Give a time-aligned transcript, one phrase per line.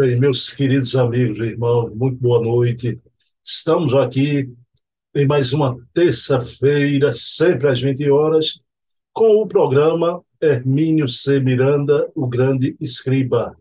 [0.00, 2.98] Bem, meus queridos amigos e irmãos, muito boa noite.
[3.44, 4.50] Estamos aqui
[5.14, 8.62] em mais uma terça-feira, sempre às 20 horas,
[9.12, 11.38] com o programa Hermínio C.
[11.38, 13.54] Miranda, o grande escriba.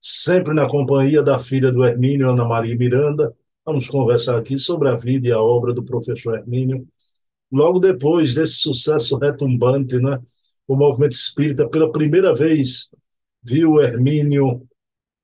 [0.00, 3.32] Sempre na companhia da filha do Hermínio, Ana Maria Miranda,
[3.64, 6.84] vamos conversar aqui sobre a vida e a obra do professor Hermínio.
[7.48, 10.18] Logo depois desse sucesso retumbante, né,
[10.66, 12.90] o movimento espírita, pela primeira vez,
[13.44, 14.68] viu Hermínio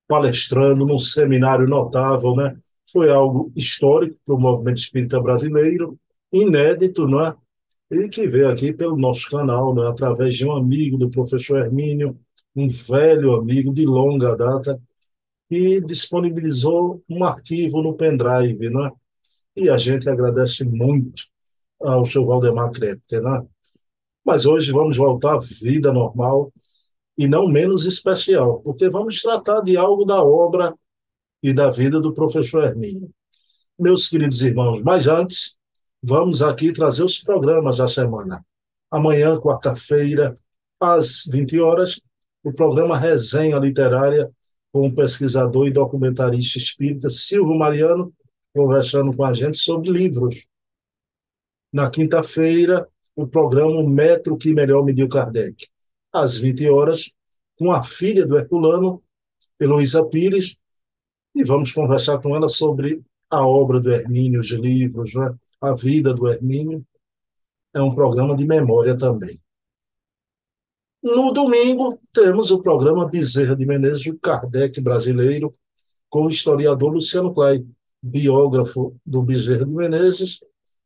[0.07, 2.57] palestrando num seminário notável, né?
[2.91, 5.99] Foi algo histórico para o movimento espírita brasileiro,
[6.31, 7.35] inédito, não é?
[7.91, 9.87] E que veio aqui pelo nosso canal, né?
[9.87, 12.17] através de um amigo do professor Hermínio,
[12.55, 14.79] um velho amigo de longa data,
[15.49, 18.91] que disponibilizou um arquivo no pendrive, né?
[19.55, 21.23] E a gente agradece muito
[21.81, 23.41] ao seu Valdemar Krepke, né?
[24.25, 26.51] Mas hoje vamos voltar à vida normal,
[27.17, 30.73] e não menos especial, porque vamos tratar de algo da obra
[31.41, 33.09] e da vida do professor Hermínio.
[33.79, 35.57] Meus queridos irmãos, mas antes,
[36.01, 38.45] vamos aqui trazer os programas da semana.
[38.91, 40.35] Amanhã, quarta-feira,
[40.79, 41.99] às 20 horas,
[42.43, 44.31] o programa Resenha Literária
[44.71, 48.13] com o pesquisador e documentarista espírita Silvio Mariano,
[48.53, 50.45] conversando com a gente sobre livros.
[51.73, 55.67] Na quinta-feira, o programa Metro que Melhor Mediu Kardec
[56.11, 57.11] às 20 horas,
[57.57, 59.03] com a filha do Herculano,
[59.59, 60.57] Heloísa Pires,
[61.35, 65.35] e vamos conversar com ela sobre a obra do Hermínio, os livros, né?
[65.61, 66.85] a vida do Hermínio.
[67.73, 69.37] É um programa de memória também.
[71.01, 75.51] No domingo, temos o programa Bezerra de Menezes, o Kardec brasileiro,
[76.09, 77.65] com o historiador Luciano Clay,
[78.01, 80.39] biógrafo do Bezerra de Menezes,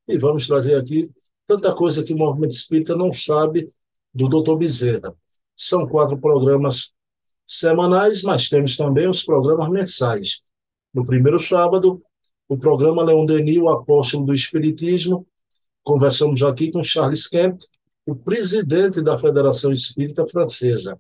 [0.07, 1.09] e vamos trazer aqui
[1.47, 3.73] tanta coisa que o movimento espírita não sabe
[4.13, 4.55] do Dr.
[4.55, 5.13] Bezerra.
[5.55, 6.91] São quatro programas
[7.45, 10.41] semanais, mas temos também os programas mensais.
[10.93, 12.01] No primeiro sábado,
[12.47, 15.25] o programa Leon Denis, o apóstolo do Espiritismo.
[15.83, 17.59] Conversamos aqui com Charles Kemp,
[18.05, 20.97] o presidente da Federação Espírita Francesa.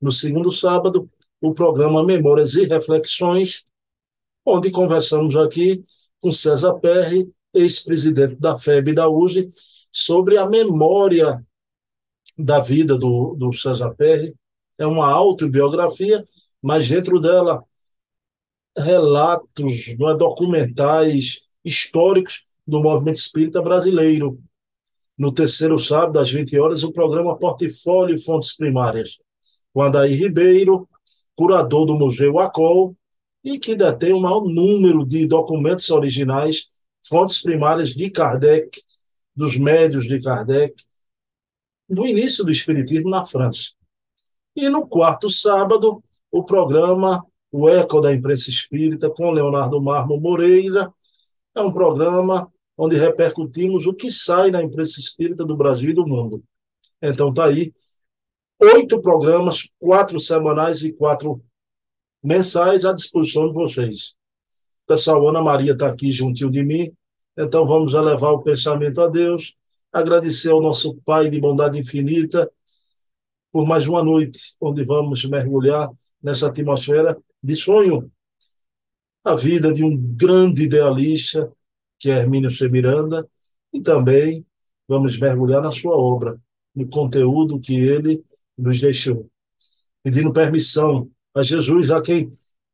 [0.00, 1.10] No segundo sábado,
[1.40, 3.64] o programa Memórias e Reflexões,
[4.44, 5.82] onde conversamos aqui
[6.20, 9.48] com César Perry, ex-presidente da FEB e da USE,
[9.92, 11.44] sobre a memória
[12.38, 14.34] da vida do, do César Perry.
[14.78, 16.22] É uma autobiografia,
[16.62, 17.62] mas dentro dela
[18.76, 24.40] relatos não é, documentais históricos do movimento espírita brasileiro.
[25.18, 29.18] No terceiro sábado, às 20 horas, o programa Portfólio e Fontes Primárias,
[29.72, 30.88] com Adair Ribeiro,
[31.36, 32.96] curador do Museu ACOL,
[33.44, 36.66] e que detém o maior número de documentos originais,
[37.06, 38.80] fontes primárias de Kardec,
[39.34, 40.74] dos médios de Kardec,
[41.90, 43.72] do início do Espiritismo na França.
[44.54, 50.92] E no quarto sábado, o programa O Eco da Imprensa Espírita, com Leonardo Marmo Moreira.
[51.54, 56.06] É um programa onde repercutimos o que sai na imprensa espírita do Brasil e do
[56.06, 56.42] mundo.
[57.02, 57.74] Então, está aí
[58.60, 61.42] oito programas, quatro semanais e quatro
[62.22, 64.14] mensais à disposição de vocês.
[64.86, 66.92] Pessoal, Ana Maria está aqui juntinho de mim,
[67.36, 69.56] então vamos elevar o pensamento a Deus
[69.92, 72.50] agradecer ao nosso Pai de bondade infinita
[73.52, 75.90] por mais uma noite onde vamos mergulhar
[76.22, 78.10] nessa atmosfera de sonho.
[79.24, 81.52] A vida de um grande idealista,
[81.98, 82.68] que é Hermínio C.
[82.68, 83.28] Miranda,
[83.72, 84.46] e também
[84.88, 86.40] vamos mergulhar na sua obra,
[86.74, 88.24] no conteúdo que ele
[88.56, 89.28] nos deixou.
[90.02, 92.28] Pedindo permissão a Jesus, a quem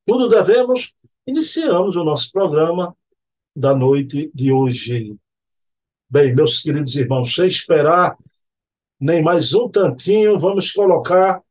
[0.06, 0.92] tudo devemos,
[1.26, 2.96] iniciamos o nosso programa
[3.54, 5.18] da noite de hoje.
[6.08, 8.16] Bem, meus queridos irmãos, sem esperar
[9.00, 11.42] nem mais um tantinho, vamos colocar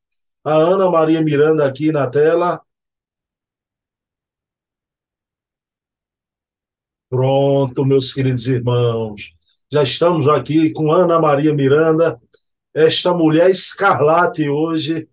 [0.44, 2.62] a Ana Maria Miranda aqui na tela.
[7.10, 9.34] Pronto, meus queridos irmãos.
[9.72, 12.20] Já estamos aqui com Ana Maria Miranda,
[12.74, 15.08] esta mulher escarlate hoje.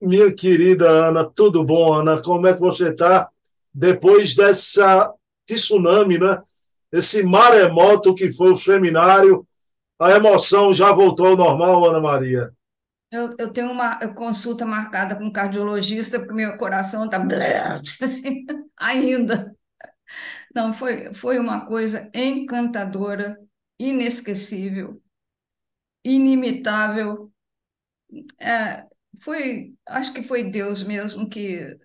[0.00, 2.22] Minha querida Ana, tudo bom, Ana?
[2.22, 3.28] Como é que você está
[3.74, 5.12] depois dessa
[5.46, 6.38] tsunami, né?
[6.92, 9.46] Esse maremoto que foi o seminário,
[10.00, 12.52] a emoção já voltou ao normal, Ana Maria?
[13.10, 17.18] Eu, eu tenho uma consulta marcada com um cardiologista, porque meu coração está
[18.02, 18.44] assim,
[18.76, 19.54] ainda.
[20.54, 23.38] Não, foi, foi uma coisa encantadora,
[23.78, 25.00] inesquecível,
[26.04, 27.32] inimitável.
[28.38, 28.84] É,
[29.20, 31.78] foi, acho que foi Deus mesmo que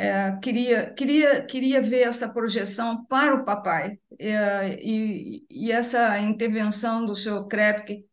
[0.00, 3.98] é, queria, queria, queria ver essa projeção para o papai.
[4.18, 8.06] É, e, e essa intervenção do senhor Krepke,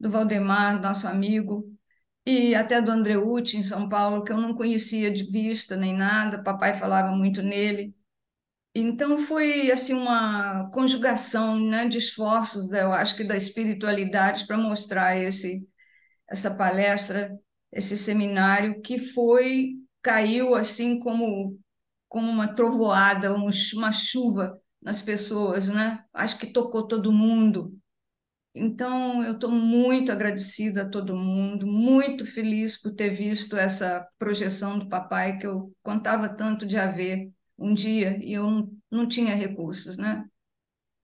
[0.00, 1.70] do Valdemar, nosso amigo,
[2.26, 6.42] e até do Andreucci, em São Paulo, que eu não conhecia de vista nem nada,
[6.42, 7.94] papai falava muito nele.
[8.74, 15.16] Então foi assim uma conjugação né, de esforços, eu acho que da espiritualidade para mostrar
[15.16, 15.68] esse
[16.28, 17.38] essa palestra,
[17.72, 21.58] esse seminário que foi caiu assim como
[22.08, 26.04] como uma trovoada, uma chuva nas pessoas, né?
[26.12, 27.76] Acho que tocou todo mundo.
[28.54, 34.78] Então, eu estou muito agradecida a todo mundo, muito feliz por ter visto essa projeção
[34.78, 39.34] do papai que eu contava tanto de haver um dia e eu não, não tinha
[39.34, 40.24] recursos, né?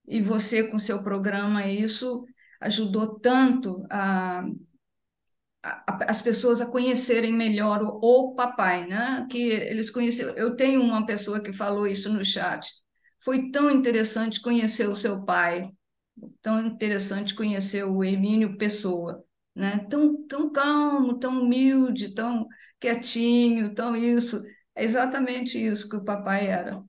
[0.07, 2.25] E você, com seu programa, isso
[2.61, 4.45] ajudou tanto a, a,
[5.63, 9.27] as pessoas a conhecerem melhor o, o papai, né?
[9.29, 10.33] Que eles conheceram.
[10.33, 12.67] Eu tenho uma pessoa que falou isso no chat.
[13.23, 15.69] Foi tão interessante conhecer o seu pai,
[16.41, 19.23] tão interessante conhecer o Hermínio Pessoa,
[19.55, 19.85] né?
[19.89, 22.47] Tão, tão calmo, tão humilde, tão
[22.79, 24.41] quietinho, tão isso.
[24.75, 26.81] É exatamente isso que o papai era.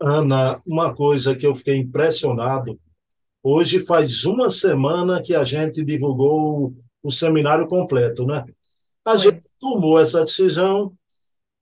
[0.00, 2.78] Ana, uma coisa que eu fiquei impressionado.
[3.42, 8.44] Hoje faz uma semana que a gente divulgou o seminário completo, né?
[9.04, 9.18] A Foi.
[9.18, 10.92] gente tomou essa decisão.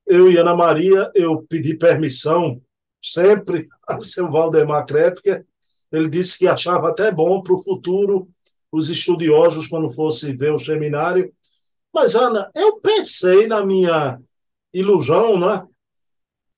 [0.06, 2.60] Eu e Ana Maria, eu pedi permissão
[3.02, 5.44] sempre a seu Valdemar Krepker,
[5.92, 8.28] ele disse que achava até bom para o futuro
[8.70, 11.32] os estudiosos, quando fosse ver o seminário.
[11.94, 14.20] Mas, Ana, eu pensei na minha
[14.72, 15.66] ilusão, né?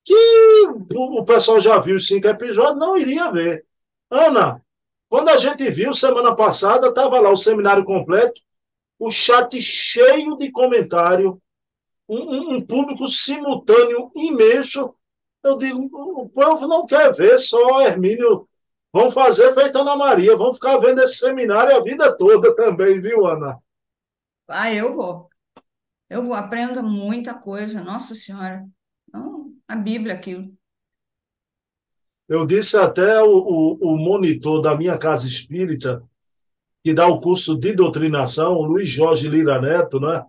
[0.03, 3.65] Que o pessoal já viu os cinco episódios, não iria ver.
[4.09, 4.61] Ana,
[5.07, 8.41] quando a gente viu semana passada, estava lá o seminário completo,
[8.99, 11.41] o chat cheio de comentário,
[12.07, 14.93] um, um, público simultâneo imenso.
[15.43, 18.49] Eu digo, o povo não quer ver só Hermínio
[18.91, 23.25] Vão fazer feito Ana Maria, vão ficar vendo esse seminário a vida toda também, viu,
[23.25, 23.59] Ana?
[24.47, 25.29] Ah, eu vou.
[26.09, 28.67] Eu vou, aprendo muita coisa, Nossa Senhora.
[29.13, 30.51] Não, a Bíblia aquilo.
[32.27, 36.03] Eu disse até o, o, o monitor da minha casa espírita,
[36.83, 40.23] que dá o curso de doutrinação, o Luiz Jorge Lira Neto, né?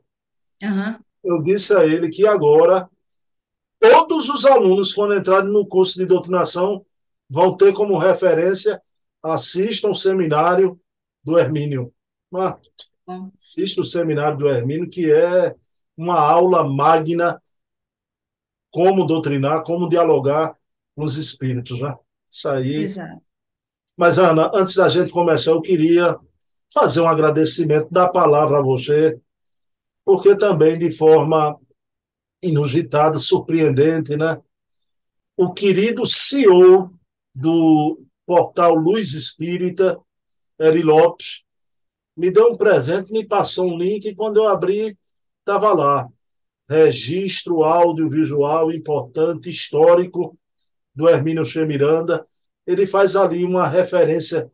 [0.62, 0.99] Uhum.
[1.23, 2.88] Eu disse a ele que agora
[3.79, 6.85] todos os alunos, quando entrarem no curso de doutrinação,
[7.29, 8.81] vão ter como referência,
[9.23, 10.79] assistam o seminário
[11.23, 11.93] do Hermínio.
[13.38, 15.55] Assista o seminário do Hermínio, que é
[15.97, 17.41] uma aula magna
[18.70, 20.56] como doutrinar, como dialogar
[20.94, 21.94] com os espíritos, né?
[22.31, 22.75] Isso aí.
[22.85, 23.23] Exato.
[23.97, 26.19] Mas, Ana, antes da gente começar, eu queria
[26.73, 29.21] fazer um agradecimento, dar a palavra a você,
[30.05, 31.59] porque também, de forma
[32.43, 34.41] inusitada, surpreendente, né?
[35.37, 36.93] O querido CEO
[37.35, 39.99] do portal Luz Espírita,
[40.59, 41.43] Eri Lopes,
[42.17, 44.97] me deu um presente, me passou um link e quando eu abri,
[45.39, 46.09] estava lá.
[46.69, 50.39] Registro audiovisual importante, histórico,
[50.95, 52.23] do Hermínio Che Miranda.
[52.67, 54.51] Ele faz ali uma referência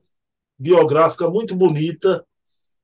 [0.59, 2.25] biográfica muito bonita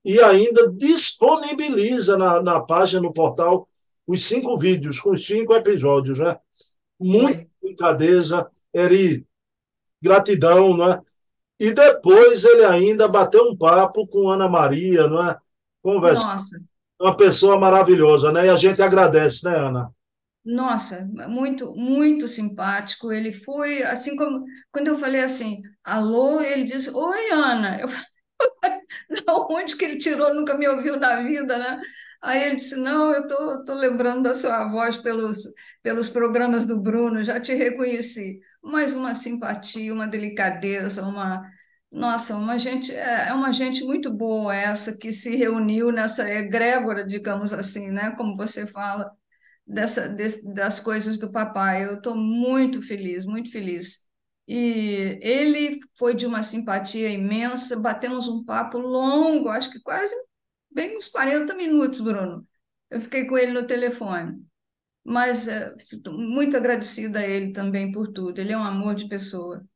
[0.04, 3.68] e ainda disponibiliza na, na página, no portal,
[4.06, 6.18] os cinco vídeos, com os cinco episódios.
[6.18, 6.36] Né?
[6.98, 8.50] Muita delicadeza.
[8.74, 9.26] Eri,
[10.00, 11.00] gratidão, não é?
[11.60, 15.38] E depois ele ainda bateu um papo com Ana Maria, não é?
[15.80, 16.26] Conversa.
[16.26, 16.60] Nossa.
[17.00, 18.46] Uma pessoa maravilhosa, né?
[18.46, 19.92] E a gente agradece, né, Ana?
[20.44, 23.12] Nossa, muito, muito simpático.
[23.12, 27.80] Ele foi, assim como quando eu falei assim, alô, ele disse, oi, Ana.
[27.80, 28.06] Eu falei,
[29.50, 30.34] onde que ele tirou?
[30.34, 31.80] Nunca me ouviu na vida, né?
[32.20, 35.38] Aí ele disse, não, eu tô, tô lembrando da sua voz pelos,
[35.82, 41.42] pelos programas do Bruno, já te reconheci mas uma simpatia, uma delicadeza, uma
[41.90, 47.04] nossa, uma gente é, é uma gente muito boa essa que se reuniu nessa egrégora,
[47.04, 48.12] digamos assim, né?
[48.16, 49.10] Como você fala
[49.66, 50.08] dessa
[50.54, 51.84] das coisas do papai.
[51.84, 54.06] Eu estou muito feliz, muito feliz.
[54.46, 60.14] E ele foi de uma simpatia imensa, batemos um papo longo, acho que quase
[60.70, 62.46] bem uns 40 minutos, Bruno.
[62.90, 64.44] Eu fiquei com ele no telefone
[65.04, 65.74] mas é,
[66.08, 68.40] muito agradecida a ele também por tudo.
[68.40, 69.66] Ele é um amor de pessoa.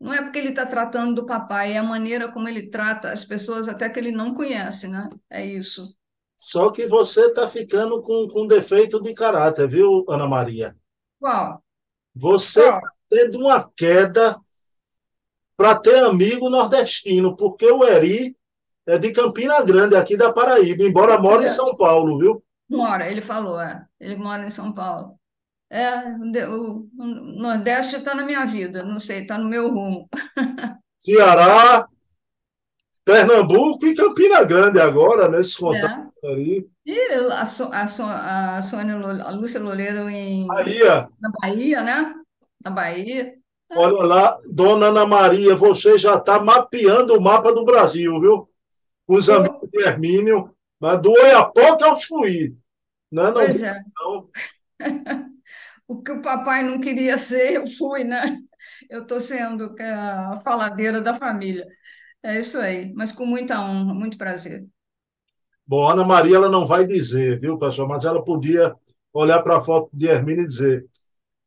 [0.00, 3.24] Não é porque ele está tratando do papai, é a maneira como ele trata as
[3.24, 5.08] pessoas até que ele não conhece, né?
[5.30, 5.96] É isso.
[6.36, 10.76] Só que você está ficando com, com defeito de caráter, viu, Ana Maria?
[11.18, 11.62] Qual?
[12.14, 14.38] Você está tendo uma queda
[15.56, 18.36] para ter amigo nordestino, porque o Eri
[18.86, 22.44] é de Campina Grande, aqui da Paraíba, embora more em São Paulo, viu?
[22.68, 23.86] Mora, ele falou, é.
[23.98, 25.18] Ele mora em São Paulo.
[25.70, 26.10] É,
[26.46, 30.08] o Nordeste está na minha vida, não sei, está no meu rumo.
[31.00, 31.88] Ceará.
[33.06, 36.32] Pernambuco e Campina Grande agora, nesse né, contato é.
[36.32, 36.68] ali.
[36.84, 37.00] E
[37.32, 41.08] a, so, a, so, a Sônia, a Lúcia Loureiro em Bahia.
[41.20, 42.14] na Bahia, né?
[42.64, 43.34] Na Bahia.
[43.70, 48.48] Olha lá, dona Ana Maria, você já está mapeando o mapa do Brasil, viu?
[49.06, 52.56] Os amigos de Hermínio, mas do Oiapoque ao Chuí.
[53.10, 53.80] Não, é não, pois é.
[54.00, 54.30] Não.
[55.86, 58.36] o que o papai não queria ser, eu fui, né?
[58.90, 61.66] Eu estou sendo a faladeira da família.
[62.30, 64.68] É isso aí, mas com muita honra, muito prazer.
[65.66, 67.88] Bom, Ana Maria ela não vai dizer, viu, pessoal?
[67.88, 68.74] Mas ela podia
[69.12, 70.86] olhar para a foto de Hermínio e dizer: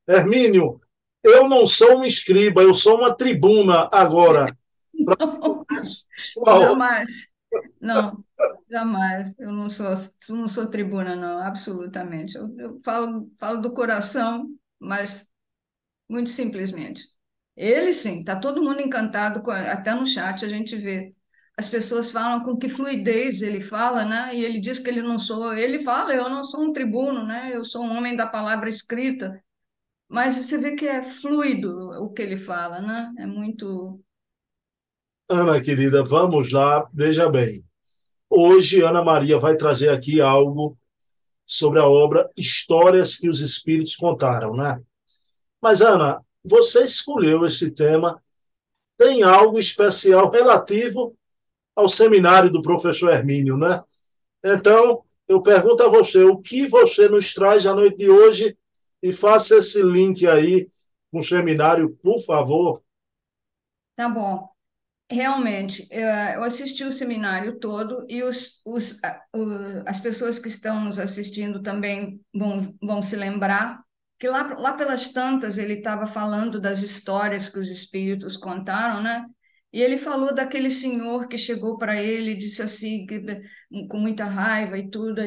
[0.07, 0.81] Hermínio,
[1.23, 4.47] eu não sou um escriba, eu sou uma tribuna agora.
[6.37, 7.13] Não, jamais.
[7.81, 8.23] Não,
[8.69, 9.37] jamais.
[9.39, 9.87] Eu não sou,
[10.29, 12.37] não sou tribuna, não, absolutamente.
[12.37, 14.47] Eu, eu falo, falo do coração,
[14.79, 15.29] mas
[16.09, 17.03] muito simplesmente.
[17.59, 21.13] Ele sim, está todo mundo encantado, com, até no chat a gente vê.
[21.57, 24.33] As pessoas falam com que fluidez ele fala, né?
[24.33, 27.51] E ele diz que ele não sou, ele fala, eu não sou um tribuno, né?
[27.53, 29.43] Eu sou um homem da palavra escrita.
[30.07, 33.11] Mas você vê que é fluido o que ele fala, né?
[33.17, 33.99] É muito.
[35.29, 37.61] Ana, querida, vamos lá, veja bem.
[38.29, 40.77] Hoje, Ana Maria vai trazer aqui algo
[41.45, 44.79] sobre a obra Histórias que os Espíritos Contaram, né?
[45.61, 48.21] Mas, Ana, você escolheu esse tema,
[48.97, 51.15] tem algo especial relativo
[51.75, 53.81] ao seminário do professor Hermínio, né?
[54.43, 58.57] Então, eu pergunto a você, o que você nos traz à noite de hoje
[59.01, 60.67] e faça esse link aí
[61.11, 62.83] com o seminário, por favor.
[63.95, 64.49] Tá bom.
[65.11, 68.99] Realmente, eu assisti o seminário todo e os, os,
[69.85, 73.83] as pessoas que estão nos assistindo também vão, vão se lembrar
[74.19, 79.25] que lá, lá pelas tantas ele estava falando das histórias que os espíritos contaram, né?
[79.71, 83.21] E ele falou daquele senhor que chegou para ele e disse assim, que,
[83.87, 85.21] com muita raiva e tudo.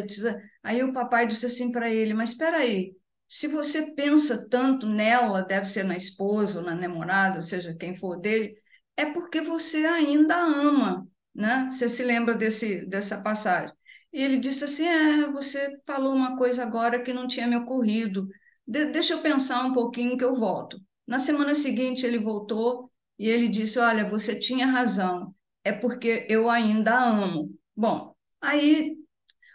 [0.62, 2.94] Aí o papai disse assim para ele: Mas espera aí,
[3.28, 8.18] se você pensa tanto nela, deve ser na esposa ou na namorada, seja quem for
[8.20, 8.54] dele,
[8.96, 11.68] é porque você ainda ama, né?
[11.70, 13.72] Você se lembra desse, dessa passagem?
[14.12, 18.28] E ele disse assim: É, você falou uma coisa agora que não tinha me ocorrido
[18.66, 20.80] de, deixa eu pensar um pouquinho que eu volto.
[21.06, 26.48] Na semana seguinte, ele voltou e ele disse: Olha, você tinha razão, é porque eu
[26.50, 27.50] ainda amo.
[27.76, 28.96] Bom, aí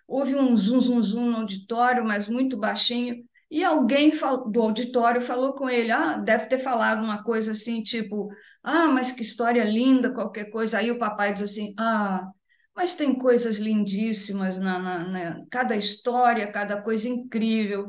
[0.08, 4.12] houve um zum, zum, zum no auditório, mas muito baixinho, e alguém
[4.52, 8.30] do auditório falou com ele: Ah, deve ter falado uma coisa assim, tipo,
[8.64, 10.78] ah, mas que história linda, qualquer coisa.
[10.80, 12.28] Aí o papai diz assim: Ah,
[12.76, 17.88] mas tem coisas lindíssimas na, na, na cada história, cada coisa incrível.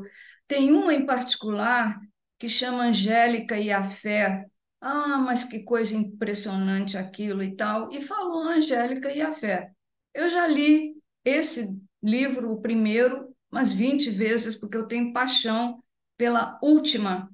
[0.49, 2.01] Tem uma em particular
[2.39, 4.47] que chama Angélica e a Fé.
[4.81, 7.91] Ah, mas que coisa impressionante aquilo e tal.
[7.93, 9.71] E falou Angélica e a Fé.
[10.11, 15.83] Eu já li esse livro, o primeiro, umas 20 vezes, porque eu tenho paixão
[16.17, 17.29] pela última,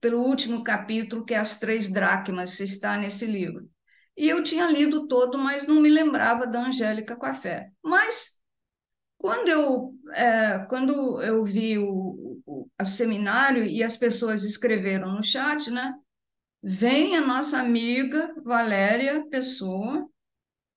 [0.00, 3.70] pelo último capítulo, que é As Três Dracmas, se está nesse livro.
[4.16, 7.70] E eu tinha lido todo, mas não me lembrava da Angélica com a Fé.
[7.84, 8.42] Mas
[9.22, 12.01] quando eu, é, quando eu vi o,
[12.82, 15.94] o, o, seminário e as pessoas escreveram no chat, né?
[16.62, 20.08] Vem a nossa amiga Valéria Pessoa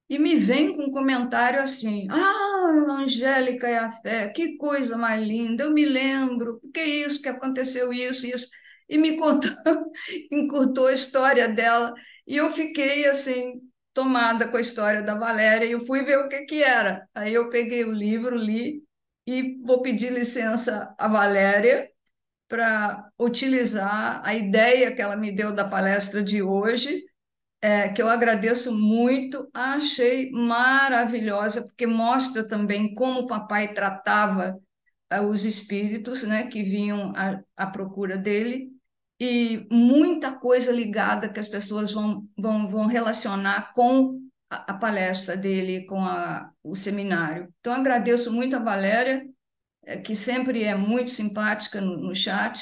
[0.10, 2.56] e me vem com um comentário assim: Ah,
[2.90, 7.94] Angélica e a fé, que coisa mais linda, eu me lembro, que isso, que aconteceu
[7.94, 8.50] isso, isso.
[8.88, 9.52] E me contou,
[10.32, 11.94] encurtou a história dela.
[12.28, 13.62] E eu fiquei assim,
[13.94, 17.08] tomada com a história da Valéria e eu fui ver o que, que era.
[17.16, 18.84] Aí eu peguei o livro, li
[19.28, 21.90] e vou pedir licença à Valéria
[22.48, 27.04] para utilizar a ideia que ela me deu da palestra de hoje,
[27.62, 34.60] é, que eu agradeço muito, achei maravilhosa, porque mostra também como o papai tratava
[35.10, 38.70] é, os espíritos né, que vinham à, à procura dele
[39.20, 45.38] e muita coisa ligada que as pessoas vão, vão, vão relacionar com a, a palestra
[45.38, 47.52] dele, com a, o seminário.
[47.60, 49.26] Então, agradeço muito a Valéria,
[50.04, 52.62] que sempre é muito simpática no, no chat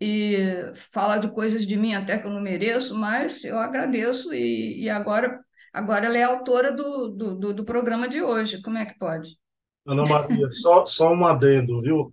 [0.00, 4.82] e fala de coisas de mim até que eu não mereço, mas eu agradeço e,
[4.82, 5.40] e agora,
[5.72, 8.62] agora ela é autora do, do, do, do programa de hoje.
[8.62, 9.38] Como é que pode?
[9.86, 12.12] Ana Maria, só, só um adendo, viu?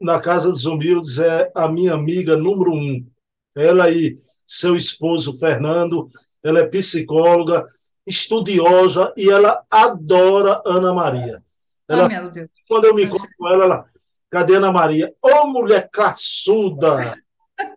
[0.00, 3.06] na Casa dos Humildes é a minha amiga número um.
[3.56, 4.12] Ela e
[4.46, 6.06] seu esposo Fernando,
[6.42, 7.64] ela é psicóloga,
[8.06, 11.42] estudiosa e ela adora Ana Maria.
[11.88, 12.48] Ela, meu Deus.
[12.68, 13.84] Quando eu me encontro com ela, ela,
[14.30, 15.12] cadê Ana Maria?
[15.22, 17.16] Ô, oh, mulher caçuda!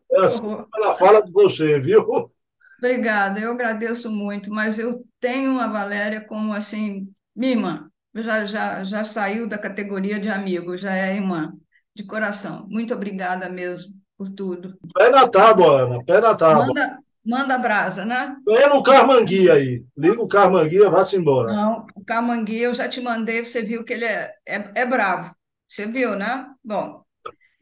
[0.09, 0.27] Ela,
[0.75, 2.31] ela fala de você, viu?
[2.79, 8.83] Obrigada, eu agradeço muito, mas eu tenho a Valéria como assim, minha irmã, já, já,
[8.83, 11.53] já saiu da categoria de amigo, já é irmã,
[11.95, 12.65] de coração.
[12.69, 14.77] Muito obrigada mesmo por tudo.
[14.93, 16.67] Pé na tábua, Ana, pé na tábua.
[16.67, 18.35] Manda, manda brasa, né?
[18.45, 19.85] Pé no Carmangui aí.
[19.97, 21.53] Liga o Carmangui e vá-se embora.
[21.53, 25.35] Não, o Carmangui eu já te mandei, você viu que ele é, é, é bravo.
[25.67, 26.47] Você viu, né?
[26.63, 27.03] Bom,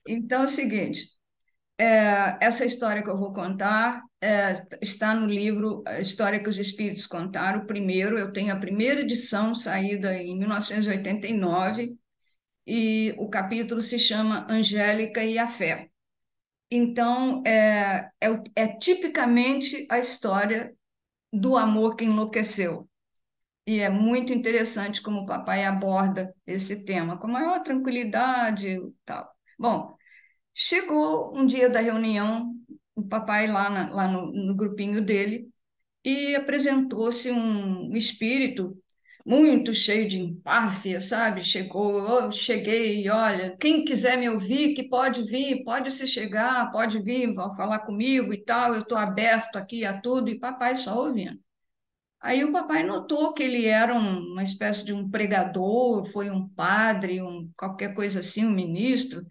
[0.08, 1.10] então é o seguinte,
[1.78, 6.58] é, essa história que eu vou contar é, está no livro A História que os
[6.58, 11.98] Espíritos Contaram, o primeiro, eu tenho a primeira edição saída em 1989,
[12.68, 15.90] e o capítulo se chama Angélica e a Fé.
[16.76, 20.76] Então, é, é, é tipicamente a história
[21.32, 22.90] do amor que enlouqueceu.
[23.68, 29.32] E é muito interessante como o papai aborda esse tema, com maior tranquilidade tal.
[29.60, 29.96] Bom,
[30.54, 32.56] Chegou um dia da reunião,
[32.96, 35.50] o papai lá, na, lá no, no grupinho dele,
[36.04, 38.78] e apresentou-se um espírito
[39.26, 41.44] muito cheio de empáfia, sabe?
[41.44, 47.00] Chegou, eu cheguei, olha, quem quiser me ouvir, que pode vir, pode se chegar, pode
[47.02, 51.40] vir, falar comigo e tal, eu estou aberto aqui a tudo, e papai só ouvindo.
[52.20, 57.22] Aí o papai notou que ele era uma espécie de um pregador, foi um padre,
[57.22, 59.26] um, qualquer coisa assim, um ministro,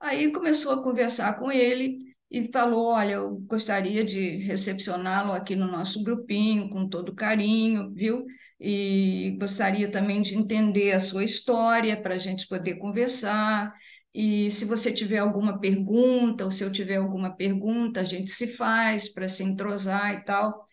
[0.00, 1.98] Aí começou a conversar com ele
[2.30, 8.26] e falou: Olha, eu gostaria de recepcioná-lo aqui no nosso grupinho com todo carinho, viu?
[8.60, 13.72] E gostaria também de entender a sua história para a gente poder conversar.
[14.14, 18.48] E se você tiver alguma pergunta, ou se eu tiver alguma pergunta, a gente se
[18.56, 20.64] faz para se entrosar e tal.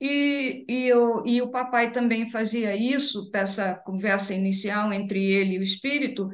[0.00, 5.58] E, e, eu, e o papai também fazia isso, essa conversa inicial entre ele e
[5.58, 6.28] o espírito,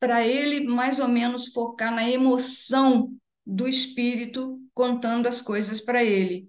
[0.00, 3.12] para ele mais ou menos focar na emoção
[3.46, 6.47] do espírito contando as coisas para ele.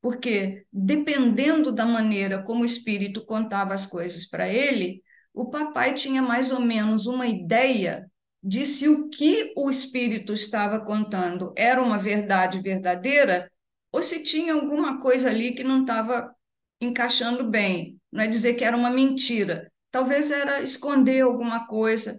[0.00, 5.02] Porque, dependendo da maneira como o espírito contava as coisas para ele,
[5.34, 8.10] o papai tinha mais ou menos uma ideia
[8.42, 13.50] de se o que o espírito estava contando era uma verdade verdadeira
[13.92, 16.34] ou se tinha alguma coisa ali que não estava
[16.80, 18.00] encaixando bem.
[18.10, 22.16] Não é dizer que era uma mentira, talvez era esconder alguma coisa,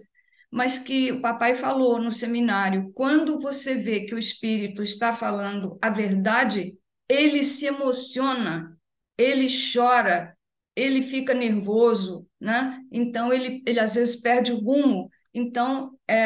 [0.50, 5.78] mas que o papai falou no seminário: quando você vê que o espírito está falando
[5.82, 6.76] a verdade,
[7.08, 8.76] ele se emociona,
[9.18, 10.36] ele chora,
[10.74, 12.80] ele fica nervoso, né?
[12.90, 15.10] Então ele, ele às vezes perde o rumo.
[15.34, 16.16] Então é,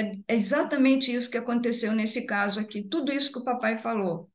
[0.00, 4.30] é, é exatamente isso que aconteceu nesse caso aqui, tudo isso que o papai falou.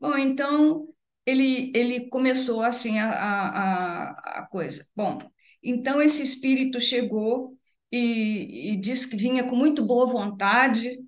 [0.00, 0.88] Bom, então
[1.24, 4.86] ele, ele começou assim a, a, a coisa.
[4.94, 5.18] Bom,
[5.62, 7.56] então esse espírito chegou
[7.90, 10.98] e, e disse que vinha com muito boa vontade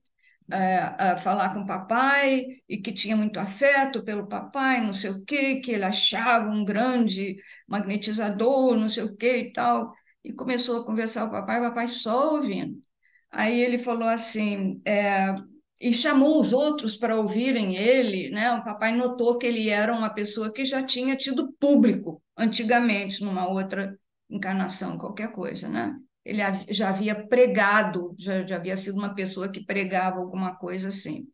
[0.50, 5.24] é, falar com o papai e que tinha muito afeto pelo papai, não sei o
[5.24, 9.92] quê, que ele achava um grande magnetizador, não sei o quê e tal.
[10.24, 12.82] E começou a conversar com o papai, o papai só ouvindo.
[13.30, 15.34] Aí ele falou assim, é,
[15.80, 18.52] e chamou os outros para ouvirem ele, né?
[18.52, 23.48] O papai notou que ele era uma pessoa que já tinha tido público antigamente, numa
[23.48, 23.98] outra
[24.30, 25.94] encarnação, qualquer coisa, né?
[26.28, 31.26] Ele já havia pregado, já, já havia sido uma pessoa que pregava alguma coisa assim.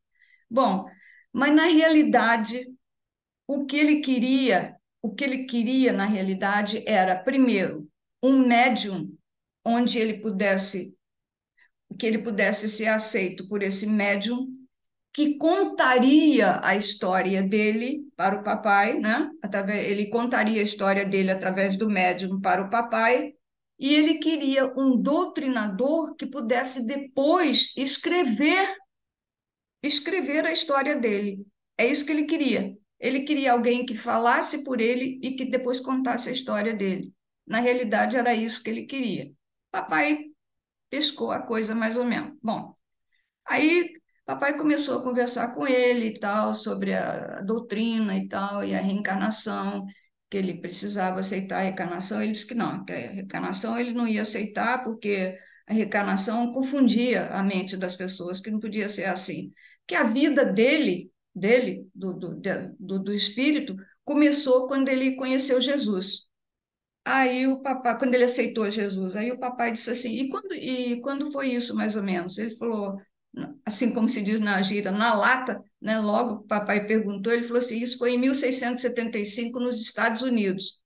[0.48, 0.86] Bom,
[1.32, 2.64] mas na realidade,
[3.44, 7.88] o que ele queria, o que ele queria na realidade era, primeiro,
[8.22, 9.06] um médium
[9.64, 10.96] onde ele pudesse
[11.98, 14.48] que ele pudesse ser aceito por esse médium
[15.12, 19.30] que contaria a história dele para o papai, né?
[19.84, 23.34] Ele contaria a história dele através do médium para o papai
[23.78, 28.68] e ele queria um doutrinador que pudesse depois escrever
[29.82, 31.46] escrever a história dele.
[31.76, 32.74] É isso que ele queria.
[32.98, 37.12] Ele queria alguém que falasse por ele e que depois contasse a história dele.
[37.46, 39.30] Na realidade, era isso que ele queria.
[39.70, 40.24] Papai
[40.88, 42.38] pescou a coisa mais ou menos.
[42.42, 42.74] Bom,
[43.44, 43.92] aí
[44.24, 48.80] papai começou a conversar com ele e tal, sobre a doutrina e tal, e a
[48.80, 49.84] reencarnação,
[50.34, 54.04] que ele precisava aceitar a reencarnação, ele disse que não, que a reencarnação ele não
[54.04, 59.52] ia aceitar porque a reencarnação confundia a mente das pessoas, que não podia ser assim.
[59.86, 62.40] Que a vida dele, dele, do, do,
[62.80, 66.26] do, do espírito, começou quando ele conheceu Jesus.
[67.04, 71.00] Aí o papai, quando ele aceitou Jesus, aí o papai disse assim, e quando, e
[71.00, 72.38] quando foi isso, mais ou menos?
[72.38, 73.00] Ele falou,
[73.64, 75.98] assim como se diz na gira, na lata, né?
[75.98, 80.80] Logo o papai perguntou, ele falou assim: isso foi em 1675 nos Estados Unidos.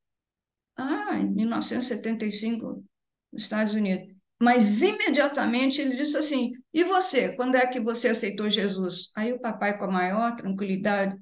[0.76, 2.84] Ah, em 1975
[3.32, 4.14] nos Estados Unidos.
[4.40, 7.34] Mas imediatamente ele disse assim: e você?
[7.34, 9.11] Quando é que você aceitou Jesus?
[9.14, 11.16] Aí o papai, com a maior tranquilidade,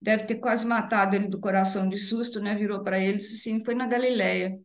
[0.00, 2.54] deve ter quase matado ele do coração de susto, né?
[2.54, 4.58] Virou para ele e disse assim: foi na Galileia.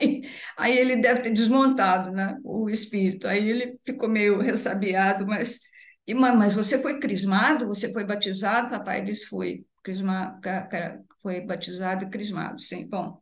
[0.00, 0.22] Aí,
[0.56, 3.26] aí, ele deve ter desmontado né, o espírito.
[3.28, 5.60] Aí ele ficou meio ressabiado, mas,
[6.06, 7.66] e, mas você foi crismado?
[7.66, 8.70] Você foi batizado?
[8.70, 9.64] Papai disse: foi.
[9.82, 10.38] Crisma,
[11.22, 12.88] foi batizado e crismado, sim.
[12.88, 13.20] Bom,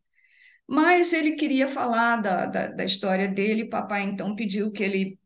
[0.69, 3.69] mas ele queria falar da, da, da história dele.
[3.69, 5.19] Papai então pediu que ele,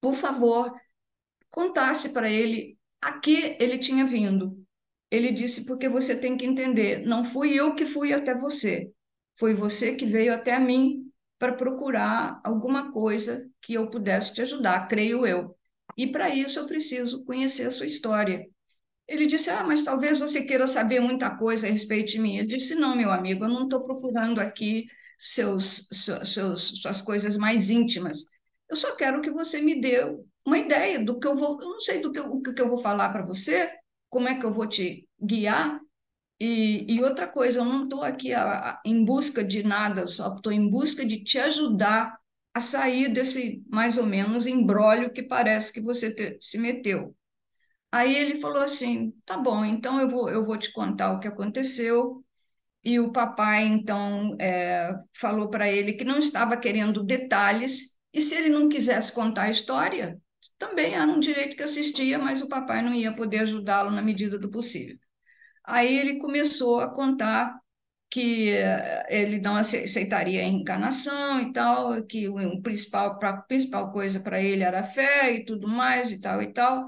[0.00, 0.74] por favor,
[1.50, 4.56] contasse para ele a que ele tinha vindo.
[5.10, 8.92] Ele disse: porque você tem que entender, não fui eu que fui até você,
[9.38, 14.86] foi você que veio até mim para procurar alguma coisa que eu pudesse te ajudar,
[14.88, 15.56] creio eu.
[15.96, 18.46] E para isso eu preciso conhecer a sua história.
[19.08, 22.38] Ele disse: Ah, mas talvez você queira saber muita coisa a respeito de mim.
[22.38, 24.86] Eu disse: Não, meu amigo, eu não estou procurando aqui
[25.18, 25.88] seus,
[26.24, 28.24] seus, suas coisas mais íntimas.
[28.68, 30.04] Eu só quero que você me dê
[30.46, 31.60] uma ideia do que eu vou.
[31.60, 33.70] Eu não sei do que, o que eu vou falar para você,
[34.08, 35.80] como é que eu vou te guiar.
[36.40, 40.34] E, e outra coisa, eu não estou aqui a, a, em busca de nada, só
[40.34, 42.18] estou em busca de te ajudar
[42.54, 47.14] a sair desse mais ou menos embrólio que parece que você te, se meteu.
[47.92, 51.28] Aí ele falou assim: tá bom, então eu vou, eu vou te contar o que
[51.28, 52.24] aconteceu.
[52.84, 58.34] E o papai, então, é, falou para ele que não estava querendo detalhes, e se
[58.34, 60.20] ele não quisesse contar a história,
[60.58, 64.38] também era um direito que assistia, mas o papai não ia poder ajudá-lo na medida
[64.38, 64.98] do possível.
[65.70, 67.58] Aí ele começou a contar
[68.10, 74.20] que eh, ele não aceitaria a encarnação e tal, que o principal, a principal coisa
[74.20, 76.86] para ele era a fé e tudo mais e tal e tal.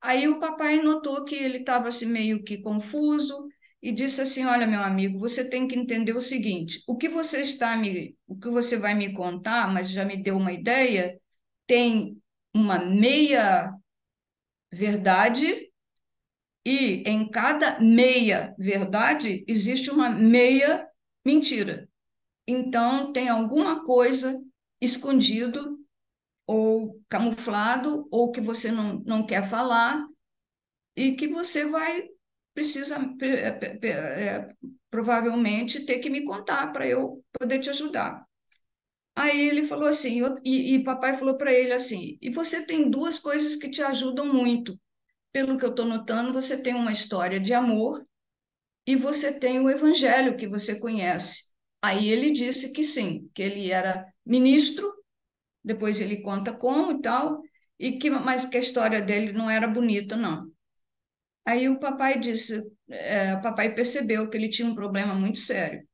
[0.00, 3.48] Aí o papai notou que ele estava assim, meio que confuso
[3.82, 7.42] e disse assim: Olha, meu amigo, você tem que entender o seguinte: o que você
[7.42, 11.20] está me, o que você vai me contar, mas já me deu uma ideia,
[11.66, 12.20] tem
[12.54, 13.72] uma meia
[14.72, 15.69] verdade
[16.70, 20.88] e em cada meia verdade existe uma meia
[21.26, 21.88] mentira.
[22.46, 24.40] Então tem alguma coisa
[24.80, 25.80] escondido
[26.46, 30.06] ou camuflado, ou que você não, não quer falar,
[30.96, 32.08] e que você vai
[32.54, 34.48] precisa é,
[34.90, 38.24] provavelmente ter que me contar para eu poder te ajudar.
[39.16, 42.88] Aí ele falou assim, eu, e, e papai falou para ele assim: e você tem
[42.88, 44.78] duas coisas que te ajudam muito.
[45.32, 48.04] Pelo que eu estou notando, você tem uma história de amor
[48.86, 51.50] e você tem o evangelho que você conhece.
[51.82, 54.92] Aí ele disse que sim, que ele era ministro
[55.62, 57.42] depois ele conta como e tal,
[57.78, 60.50] e que, mas que a história dele não era bonita, não.
[61.44, 65.86] Aí o papai disse, é, o papai percebeu que ele tinha um problema muito sério.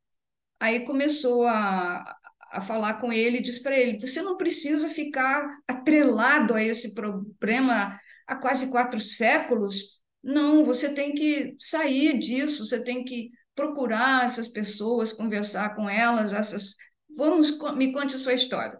[0.61, 2.17] Aí começou a,
[2.53, 6.95] a falar com ele e disse para ele: Você não precisa ficar atrelado a esse
[6.95, 10.01] problema há quase quatro séculos.
[10.23, 16.33] Não, você tem que sair disso, você tem que procurar essas pessoas, conversar com elas.
[16.33, 16.75] Essas...
[17.17, 18.79] Vamos, me conte a sua história.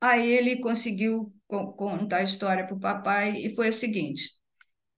[0.00, 4.30] Aí ele conseguiu contar a história para o papai e foi a seguinte: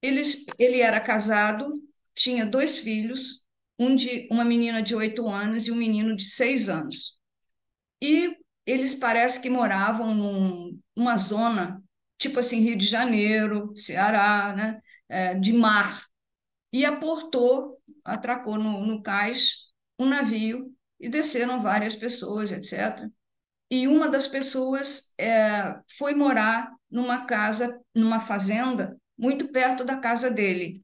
[0.02, 0.22] ele,
[0.58, 1.72] ele era casado,
[2.14, 3.44] tinha dois filhos,
[3.78, 7.16] um de uma menina de oito anos e um menino de seis anos.
[8.02, 11.82] E eles parece que moravam num, numa zona,
[12.18, 14.80] tipo assim, Rio de Janeiro, Ceará, né?
[15.08, 16.06] É, de mar.
[16.72, 23.08] E aportou, atracou no, no cais um navio e desceram várias pessoas, etc
[23.70, 30.30] e uma das pessoas é, foi morar numa casa, numa fazenda, muito perto da casa
[30.30, 30.82] dele.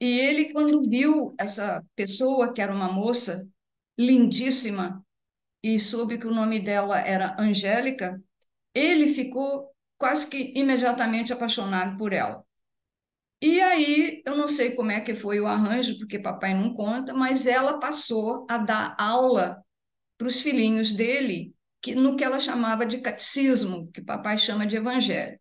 [0.00, 3.46] E ele, quando viu essa pessoa, que era uma moça
[3.98, 5.04] lindíssima,
[5.62, 8.20] e soube que o nome dela era Angélica,
[8.74, 12.42] ele ficou quase que imediatamente apaixonado por ela.
[13.42, 17.14] E aí, eu não sei como é que foi o arranjo, porque papai não conta,
[17.14, 19.62] mas ela passou a dar aula
[20.18, 24.76] para os filhinhos dele que, no que ela chamava de catecismo, que papai chama de
[24.76, 25.38] evangelho.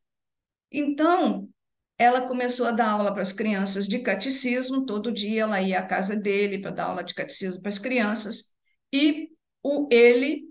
[0.71, 1.49] Então,
[1.97, 5.85] ela começou a dar aula para as crianças de catecismo, todo dia ela ia à
[5.85, 8.53] casa dele para dar aula de catecismo para as crianças,
[8.93, 9.29] e
[9.63, 10.49] o, ele,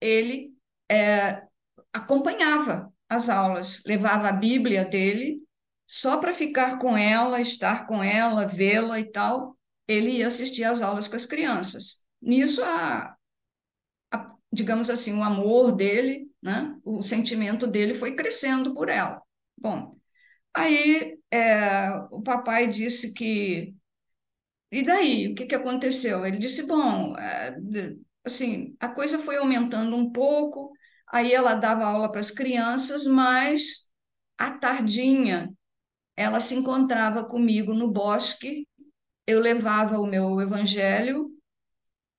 [0.00, 0.54] ele
[0.90, 1.42] é,
[1.92, 5.40] acompanhava as aulas, levava a Bíblia dele,
[5.86, 10.80] só para ficar com ela, estar com ela, vê-la e tal, ele ia assistir às
[10.80, 12.02] aulas com as crianças.
[12.20, 13.14] Nisso, a,
[14.52, 16.76] digamos assim, o amor dele, né?
[16.84, 19.20] o sentimento dele foi crescendo por ela.
[19.56, 19.96] Bom,
[20.54, 23.74] aí é, o papai disse que.
[24.70, 25.28] E daí?
[25.28, 26.24] O que, que aconteceu?
[26.26, 27.56] Ele disse: bom, é,
[28.24, 30.72] assim, a coisa foi aumentando um pouco,
[31.12, 33.90] aí ela dava aula para as crianças, mas
[34.38, 35.52] à tardinha
[36.16, 38.66] ela se encontrava comigo no bosque.
[39.26, 41.30] Eu levava o meu evangelho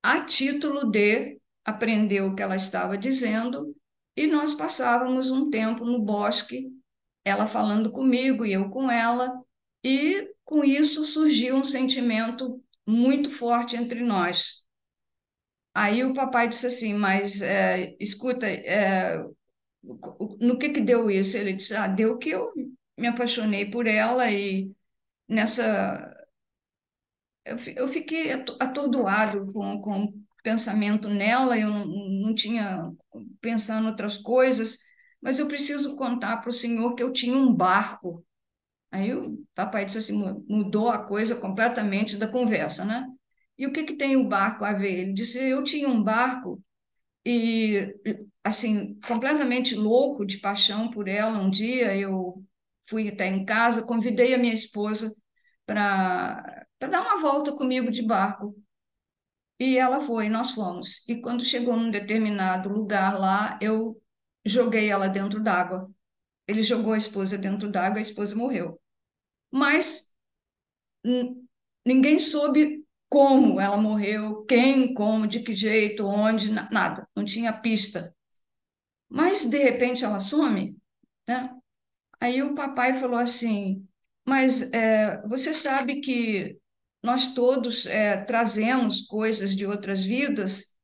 [0.02, 3.76] a título de aprender o que ela estava dizendo.
[4.16, 6.72] E nós passávamos um tempo no bosque,
[7.26, 9.42] ela falando comigo e eu com ela,
[9.84, 14.62] e com isso surgiu um sentimento muito forte entre nós.
[15.74, 19.18] Aí o papai disse assim, mas é, escuta, é,
[20.40, 21.38] no que que deu isso?
[21.38, 22.52] Ele disse, ah, deu que eu
[22.98, 24.72] me apaixonei por ela e
[25.28, 26.16] nessa
[27.76, 32.92] eu fiquei atordoado com, com pensamento nela, eu não, não tinha
[33.42, 34.78] pensando outras coisas,
[35.22, 38.26] mas eu preciso contar para o senhor que eu tinha um barco.
[38.92, 40.14] Aí o papai disse assim,
[40.48, 43.08] mudou a coisa completamente da conversa, né?
[43.58, 45.00] E o que, que tem o barco a ver?
[45.00, 46.62] Ele disse, eu tinha um barco
[47.26, 47.96] e,
[48.44, 51.39] assim, completamente louco de paixão por ela.
[51.39, 52.44] Um dia eu
[52.88, 55.13] fui até em casa, convidei a minha esposa
[55.66, 58.56] para dar uma volta comigo de barco.
[59.60, 61.08] E ela foi, nós fomos.
[61.08, 64.02] E quando chegou num determinado lugar lá, eu
[64.46, 65.89] joguei ela dentro d'água.
[66.48, 68.82] Ele jogou a esposa dentro d'água, a esposa morreu.
[69.52, 70.13] Mas
[71.86, 72.83] ninguém soube
[73.13, 78.12] como ela morreu, quem, como, de que jeito, onde, nada, não tinha pista.
[79.08, 80.76] Mas de repente ela some,
[81.28, 81.56] né?
[82.19, 83.88] Aí o papai falou assim:
[84.26, 86.58] Mas é, você sabe que
[87.04, 90.76] nós todos é, trazemos coisas de outras vidas,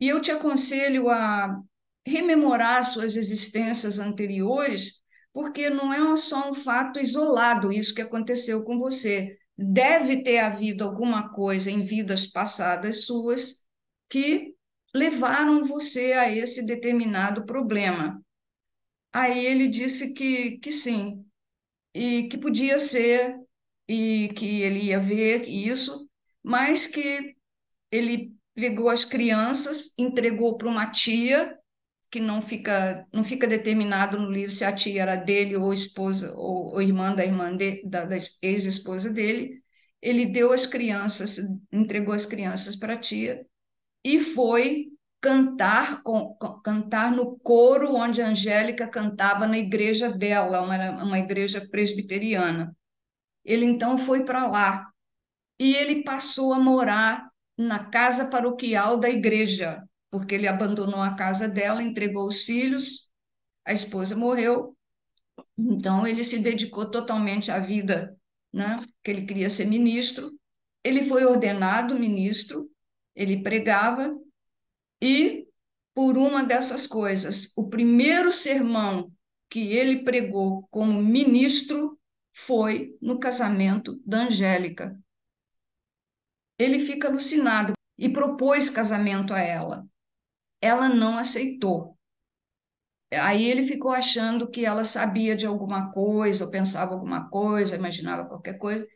[0.00, 1.60] e eu te aconselho a
[2.06, 5.02] rememorar suas existências anteriores,
[5.34, 9.36] porque não é só um fato isolado isso que aconteceu com você.
[9.56, 13.64] Deve ter havido alguma coisa em vidas passadas suas
[14.08, 14.54] que
[14.94, 18.20] levaram você a esse determinado problema.
[19.12, 21.24] Aí ele disse que, que sim,
[21.94, 23.38] e que podia ser,
[23.88, 26.08] e que ele ia ver isso,
[26.42, 27.36] mas que
[27.90, 31.58] ele pegou as crianças, entregou para uma tia,
[32.10, 36.32] que não fica, não fica determinado no livro se a tia era dele ou esposa
[36.36, 39.62] ou, ou irmã da irmã de, da, da ex-esposa dele.
[40.00, 41.38] Ele deu as crianças,
[41.72, 43.44] entregou as crianças para a tia
[44.04, 44.88] e foi
[45.20, 51.66] cantar com, cantar no coro onde a Angélica cantava na igreja dela, uma, uma igreja
[51.70, 52.76] presbiteriana.
[53.44, 54.86] Ele então foi para lá
[55.58, 59.82] e ele passou a morar na casa paroquial da igreja,
[60.14, 63.10] porque ele abandonou a casa dela, entregou os filhos,
[63.64, 64.78] a esposa morreu,
[65.58, 68.16] então ele se dedicou totalmente à vida,
[68.52, 68.76] né?
[69.02, 70.32] Que ele queria ser ministro.
[70.84, 72.70] Ele foi ordenado ministro,
[73.12, 74.16] ele pregava
[75.02, 75.48] e,
[75.92, 79.12] por uma dessas coisas, o primeiro sermão
[79.50, 81.98] que ele pregou como ministro
[82.32, 84.96] foi no casamento da Angélica.
[86.56, 89.84] Ele fica alucinado e propôs casamento a ela.
[90.64, 91.96] Ela não aceitou.
[93.12, 98.26] Aí ele ficou achando que ela sabia de alguma coisa, ou pensava alguma coisa, imaginava
[98.28, 98.86] qualquer coisa.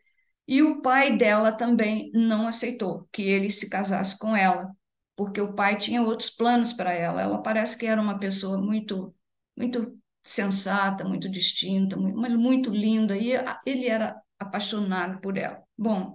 [0.49, 4.73] E o pai dela também não aceitou que ele se casasse com ela
[5.17, 7.23] porque o pai tinha outros planos para ela.
[7.23, 9.15] Ela parece que era uma pessoa muito,
[9.57, 13.33] muito sensata, muito distinta, muito, muito linda, e
[13.67, 15.63] ele era apaixonado por ela.
[15.79, 16.15] Bom,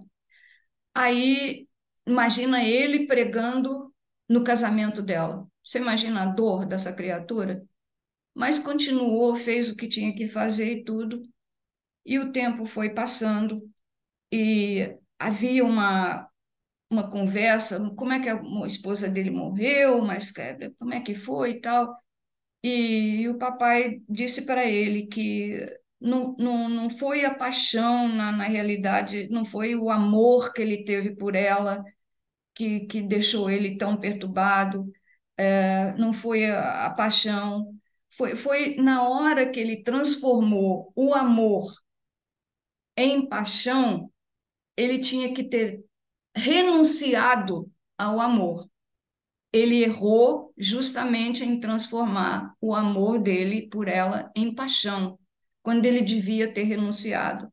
[0.93, 1.67] aí
[2.07, 3.92] imagina ele pregando
[4.27, 5.47] no casamento dela.
[5.63, 7.63] Você imagina a dor dessa criatura?
[8.33, 11.21] Mas continuou, fez o que tinha que fazer e tudo.
[12.05, 13.61] E o tempo foi passando
[14.31, 16.29] e havia uma
[16.93, 20.31] uma conversa, como é que a esposa dele morreu, mas
[20.77, 21.97] como é que foi e tal.
[22.63, 25.59] E, o papai disse para ele que
[25.99, 30.83] não, não, não foi a paixão, na, na realidade, não foi o amor que ele
[30.85, 31.83] teve por ela
[32.53, 34.91] que, que deixou ele tão perturbado,
[35.37, 37.73] é, não foi a, a paixão,
[38.09, 41.63] foi, foi na hora que ele transformou o amor
[42.95, 44.11] em paixão,
[44.77, 45.83] ele tinha que ter
[46.35, 48.67] renunciado ao amor.
[49.51, 55.19] Ele errou justamente em transformar o amor dele por ela em paixão,
[55.61, 57.51] quando ele devia ter renunciado.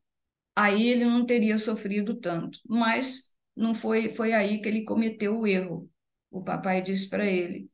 [0.55, 5.47] Aí ele não teria sofrido tanto, mas não foi foi aí que ele cometeu o
[5.47, 5.89] erro.
[6.29, 7.69] O papai disse para ele.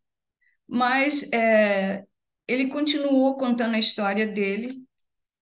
[0.67, 2.05] Mas é,
[2.47, 4.69] ele continuou contando a história dele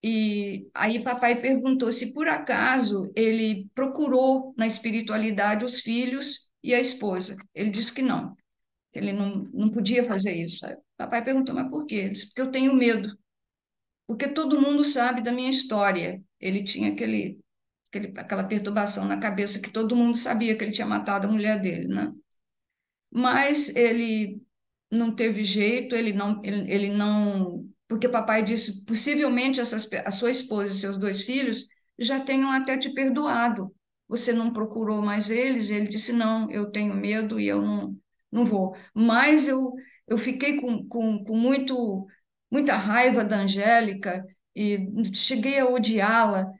[0.03, 6.79] e aí papai perguntou se por acaso ele procurou na espiritualidade os filhos e a
[6.79, 7.35] esposa.
[7.53, 8.35] Ele disse que não,
[8.93, 10.65] ele não, não podia fazer isso.
[10.97, 11.95] Papai perguntou, mas por quê?
[11.95, 13.17] Ele disse, porque eu tenho medo.
[14.07, 16.23] Porque todo mundo sabe da minha história.
[16.39, 17.39] Ele tinha aquele,
[17.97, 21.59] aquele, aquela perturbação na cabeça que todo mundo sabia que ele tinha matado a mulher
[21.61, 22.11] dele, né?
[23.11, 24.41] Mas ele
[24.91, 30.31] não teve jeito, ele não, ele, ele não, porque papai disse, possivelmente essas, a sua
[30.31, 31.65] esposa e seus dois filhos
[31.97, 33.73] já tenham até te perdoado.
[34.07, 35.69] Você não procurou mais eles?
[35.69, 37.97] Ele disse, não, eu tenho medo e eu não,
[38.31, 38.75] não vou.
[38.93, 39.73] Mas eu,
[40.07, 42.05] eu fiquei com, com, com muito,
[42.51, 44.23] muita raiva da Angélica
[44.55, 44.77] e
[45.13, 46.51] cheguei a odiá-la.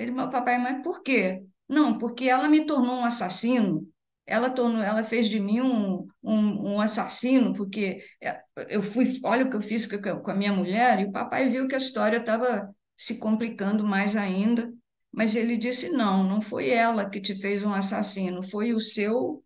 [0.00, 1.42] Ele, meu papai, mas por quê?
[1.68, 3.86] Não, porque ela me tornou um assassino.
[4.26, 9.44] Ela tornou, ela fez de mim um, um, um assassino, porque é, eu fui, olha
[9.44, 12.16] o que eu fiz com a minha mulher, e o papai viu que a história
[12.16, 14.72] estava se complicando mais ainda.
[15.12, 19.44] Mas ele disse: não, não foi ela que te fez um assassino, foi o seu,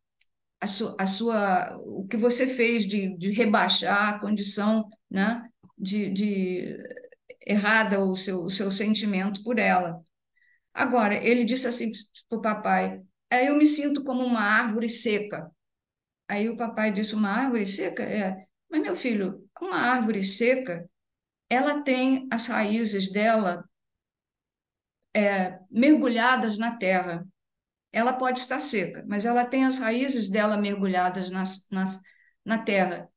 [0.60, 0.66] a,
[1.02, 5.42] a sua, o que você fez de, de rebaixar a condição, né,
[5.76, 6.78] de, de
[7.44, 10.00] errada o seu, o seu sentimento por ela.
[10.74, 11.92] Agora, ele disse assim
[12.28, 15.50] para o papai: é, Eu me sinto como uma árvore seca.
[16.28, 18.02] Aí o papai disse: Uma árvore seca?
[18.02, 18.46] É.
[18.70, 20.88] Mas, meu filho, uma árvore seca,
[21.48, 23.64] ela tem as raízes dela
[25.14, 27.26] é, mergulhadas na terra.
[27.92, 32.00] Ela pode estar seca, mas ela tem as raízes dela mergulhadas na, na,
[32.44, 33.08] na terra.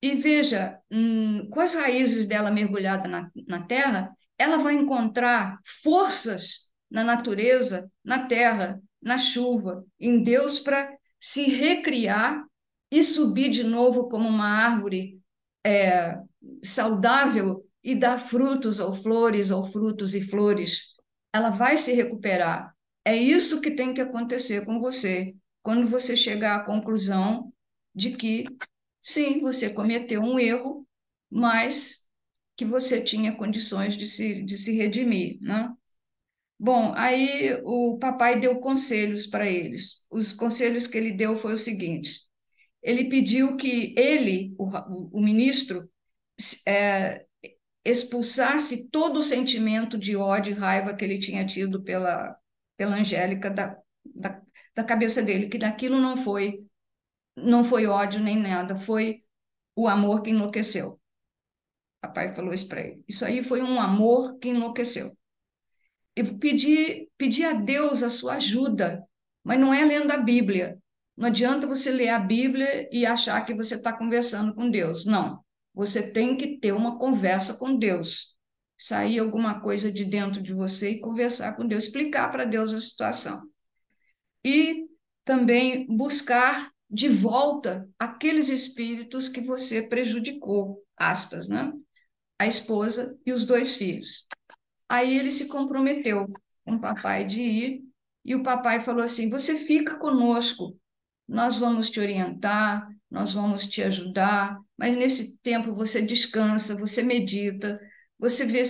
[0.00, 6.71] E veja, hum, com as raízes dela mergulhadas na, na terra, ela vai encontrar forças
[6.92, 12.44] na natureza, na terra, na chuva, em Deus para se recriar
[12.90, 15.18] e subir de novo como uma árvore
[15.64, 16.18] é,
[16.62, 20.94] saudável e dar frutos ou flores ou frutos e flores.
[21.32, 22.76] Ela vai se recuperar.
[23.04, 27.50] É isso que tem que acontecer com você quando você chegar à conclusão
[27.94, 28.44] de que
[29.00, 30.86] sim, você cometeu um erro,
[31.30, 32.02] mas
[32.54, 35.72] que você tinha condições de se, de se redimir, né?
[36.64, 40.06] Bom, aí o papai deu conselhos para eles.
[40.08, 42.20] Os conselhos que ele deu foi o seguinte:
[42.80, 45.90] ele pediu que ele, o, o ministro,
[46.68, 47.26] é,
[47.84, 52.36] expulsasse todo o sentimento de ódio e raiva que ele tinha tido pela,
[52.76, 54.40] pela Angélica da, da,
[54.76, 56.64] da cabeça dele, que daquilo não foi
[57.36, 59.24] não foi ódio nem nada, foi
[59.76, 61.00] o amor que enlouqueceu.
[62.00, 63.04] Papai falou isso para ele.
[63.08, 65.16] Isso aí foi um amor que enlouqueceu
[66.14, 69.02] eu pedi, pedi a Deus a sua ajuda,
[69.42, 70.78] mas não é lendo a Bíblia.
[71.16, 75.04] Não adianta você ler a Bíblia e achar que você está conversando com Deus.
[75.04, 75.42] Não.
[75.74, 78.34] Você tem que ter uma conversa com Deus.
[78.78, 82.80] Sair alguma coisa de dentro de você e conversar com Deus, explicar para Deus a
[82.80, 83.40] situação.
[84.44, 84.86] E
[85.24, 91.72] também buscar de volta aqueles espíritos que você prejudicou, aspas, né?
[92.38, 94.26] A esposa e os dois filhos.
[94.92, 96.30] Aí ele se comprometeu
[96.66, 97.82] com o papai de ir,
[98.22, 100.78] e o papai falou assim: Você fica conosco,
[101.26, 107.80] nós vamos te orientar, nós vamos te ajudar, mas nesse tempo você descansa, você medita,
[108.18, 108.62] você vê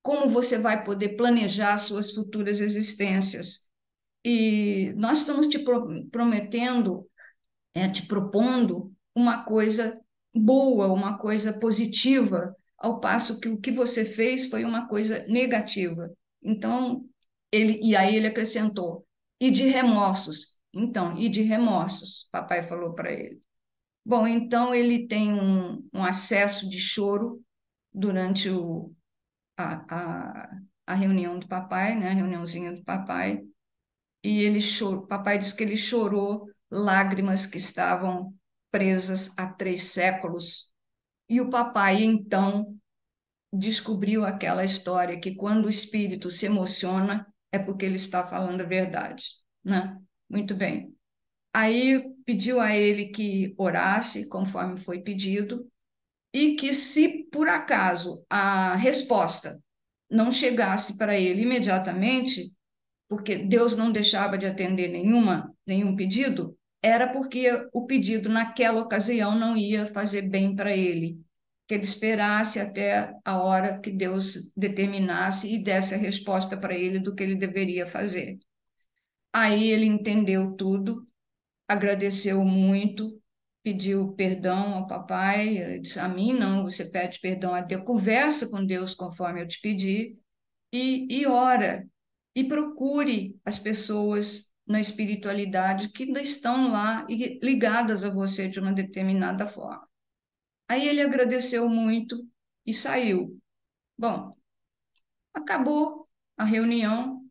[0.00, 3.66] como você vai poder planejar suas futuras existências.
[4.24, 5.62] E nós estamos te
[6.10, 7.06] prometendo,
[7.74, 9.92] é, te propondo uma coisa
[10.34, 16.10] boa, uma coisa positiva ao passo que o que você fez foi uma coisa negativa.
[16.42, 17.04] Então,
[17.52, 19.06] ele e aí ele acrescentou:
[19.40, 20.56] e de remorsos.
[20.72, 23.42] Então, e de remorsos, papai falou para ele.
[24.04, 27.42] Bom, então ele tem um, um acesso de choro
[27.92, 28.94] durante o,
[29.56, 33.42] a, a, a reunião do papai, né, a reuniãozinha do papai,
[34.22, 38.34] e ele chorou, papai disse que ele chorou lágrimas que estavam
[38.70, 40.70] presas há três séculos
[41.28, 42.78] e o papai, então,
[43.52, 48.64] descobriu aquela história que quando o espírito se emociona é porque ele está falando a
[48.64, 49.24] verdade,
[49.64, 49.98] né?
[50.28, 50.94] Muito bem.
[51.54, 55.66] Aí pediu a ele que orasse conforme foi pedido
[56.32, 59.58] e que se por acaso a resposta
[60.10, 62.52] não chegasse para ele imediatamente,
[63.08, 69.38] porque Deus não deixava de atender nenhuma nenhum pedido, era porque o pedido naquela ocasião
[69.38, 71.20] não ia fazer bem para ele,
[71.66, 76.98] que ele esperasse até a hora que Deus determinasse e desse a resposta para ele
[76.98, 78.38] do que ele deveria fazer.
[79.32, 81.06] Aí ele entendeu tudo,
[81.68, 83.20] agradeceu muito,
[83.62, 88.64] pediu perdão ao papai, disse a mim não, você pede perdão a Deus, conversa com
[88.64, 90.18] Deus conforme eu te pedi
[90.72, 91.86] e, e ora
[92.34, 98.60] e procure as pessoas na espiritualidade que ainda estão lá e ligadas a você de
[98.60, 99.88] uma determinada forma.
[100.68, 102.26] Aí ele agradeceu muito
[102.66, 103.38] e saiu.
[103.98, 104.36] Bom,
[105.34, 106.04] acabou
[106.36, 107.22] a reunião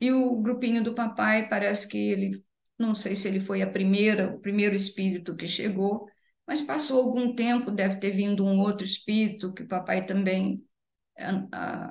[0.00, 2.44] E o grupinho do papai parece que ele,
[2.78, 6.08] não sei se ele foi a primeira, o primeiro espírito que chegou,
[6.46, 10.64] mas passou algum tempo, deve ter vindo um outro espírito que o papai também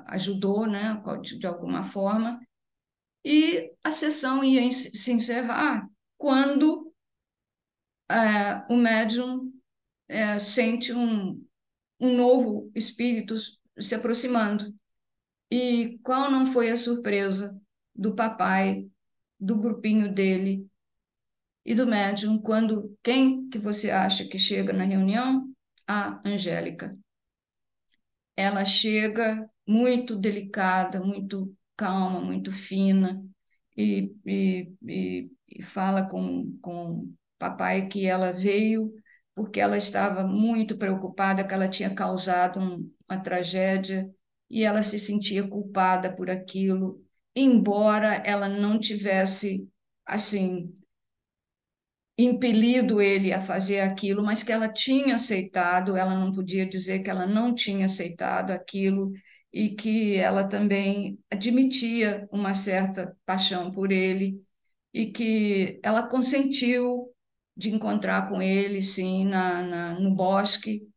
[0.08, 1.02] ajudou, né,
[1.40, 2.40] de alguma forma,
[3.24, 6.94] e a sessão ia se encerrar quando
[8.10, 9.52] é, o médium
[10.08, 11.46] é, sente um,
[12.00, 13.36] um novo espírito
[13.80, 14.74] se aproximando.
[15.50, 17.60] E qual não foi a surpresa
[17.96, 18.90] do papai,
[19.40, 20.68] do grupinho dele
[21.66, 25.50] e do médium quando quem que você acha que chega na reunião?
[25.88, 26.98] A Angélica.
[28.36, 33.24] Ela chega muito delicada, muito calma, muito fina
[33.78, 38.94] e, e, e, e fala com, com papai que ela veio
[39.36, 44.10] porque ela estava muito preocupada que ela tinha causado um, uma tragédia
[44.50, 47.04] e ela se sentia culpada por aquilo,
[47.36, 49.68] embora ela não tivesse
[50.06, 50.72] assim
[52.18, 57.10] impelido ele a fazer aquilo, mas que ela tinha aceitado, ela não podia dizer que
[57.10, 59.12] ela não tinha aceitado aquilo
[59.54, 64.44] e que ela também admitia uma certa paixão por ele
[64.94, 67.14] e que ela consentiu
[67.56, 70.88] de encontrar com ele, sim, na, na no bosque,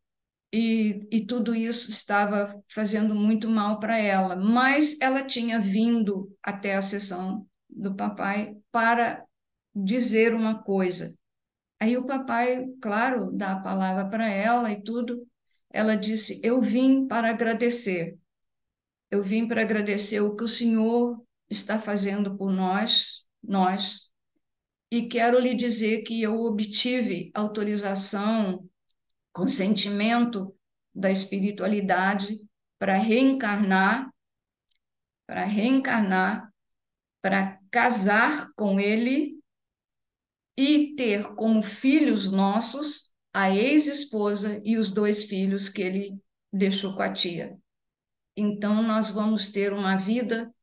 [0.51, 6.75] e, e tudo isso estava fazendo muito mal para ela, mas ela tinha vindo até
[6.75, 9.23] a sessão do papai para
[9.75, 11.13] dizer uma coisa.
[11.79, 15.27] Aí o papai, claro, dá a palavra para ela e tudo.
[15.71, 18.17] Ela disse: Eu vim para agradecer.
[19.09, 24.07] Eu vim para agradecer o que o Senhor está fazendo por nós, nós,
[24.91, 28.67] e quero lhe dizer que eu obtive autorização,
[29.33, 30.55] consentimento
[30.93, 32.41] da espiritualidade
[32.79, 34.11] para reencarnar,
[35.25, 36.51] para reencarnar,
[37.21, 39.37] para casar com ele
[40.57, 46.19] e ter como filhos nossos a ex-esposa e os dois filhos que ele
[46.51, 47.57] deixou com a tia.
[48.37, 50.53] Então, nós vamos ter uma vida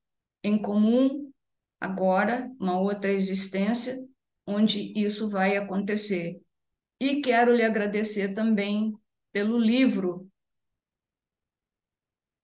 [0.45, 1.33] em comum
[1.81, 3.97] agora, uma outra existência,
[4.47, 6.41] onde isso vai acontecer.
[7.01, 8.97] E quero lhe agradecer também
[9.33, 10.31] pelo livro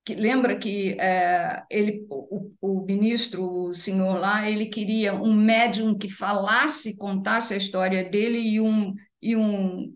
[0.04, 5.96] que lembra que é, ele, o, o, ministro, o senhor lá, ele queria um médium
[5.96, 9.94] que falasse, contasse a história dele e um, e um,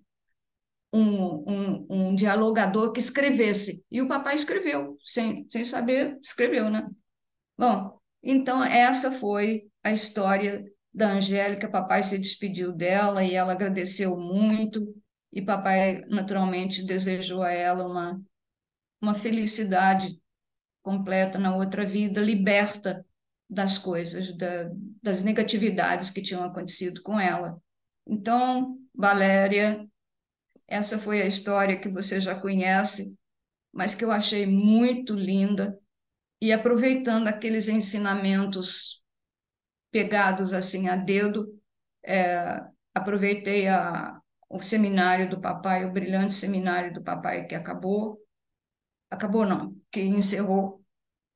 [0.97, 3.85] um, um, um dialogador que escrevesse.
[3.91, 6.89] E o papai escreveu, sem, sem saber, escreveu, né?
[7.59, 11.69] Bom, então essa foi a história da Angélica.
[11.69, 14.95] Papai se despediu dela e ela agradeceu muito.
[15.33, 18.21] E papai, naturalmente, desejou a ela uma
[19.03, 20.19] uma felicidade
[20.83, 23.05] completa na outra vida, liberta
[23.51, 24.71] das coisas, da,
[25.03, 27.61] das negatividades que tinham acontecido com ela.
[28.07, 29.87] Então, Valéria,
[30.67, 33.17] essa foi a história que você já conhece,
[33.73, 35.79] mas que eu achei muito linda.
[36.41, 39.03] E aproveitando aqueles ensinamentos
[39.91, 41.59] pegados assim a dedo,
[42.05, 42.61] é,
[42.95, 48.21] aproveitei a, o seminário do papai, o brilhante seminário do papai que acabou,
[49.11, 50.85] acabou não, que encerrou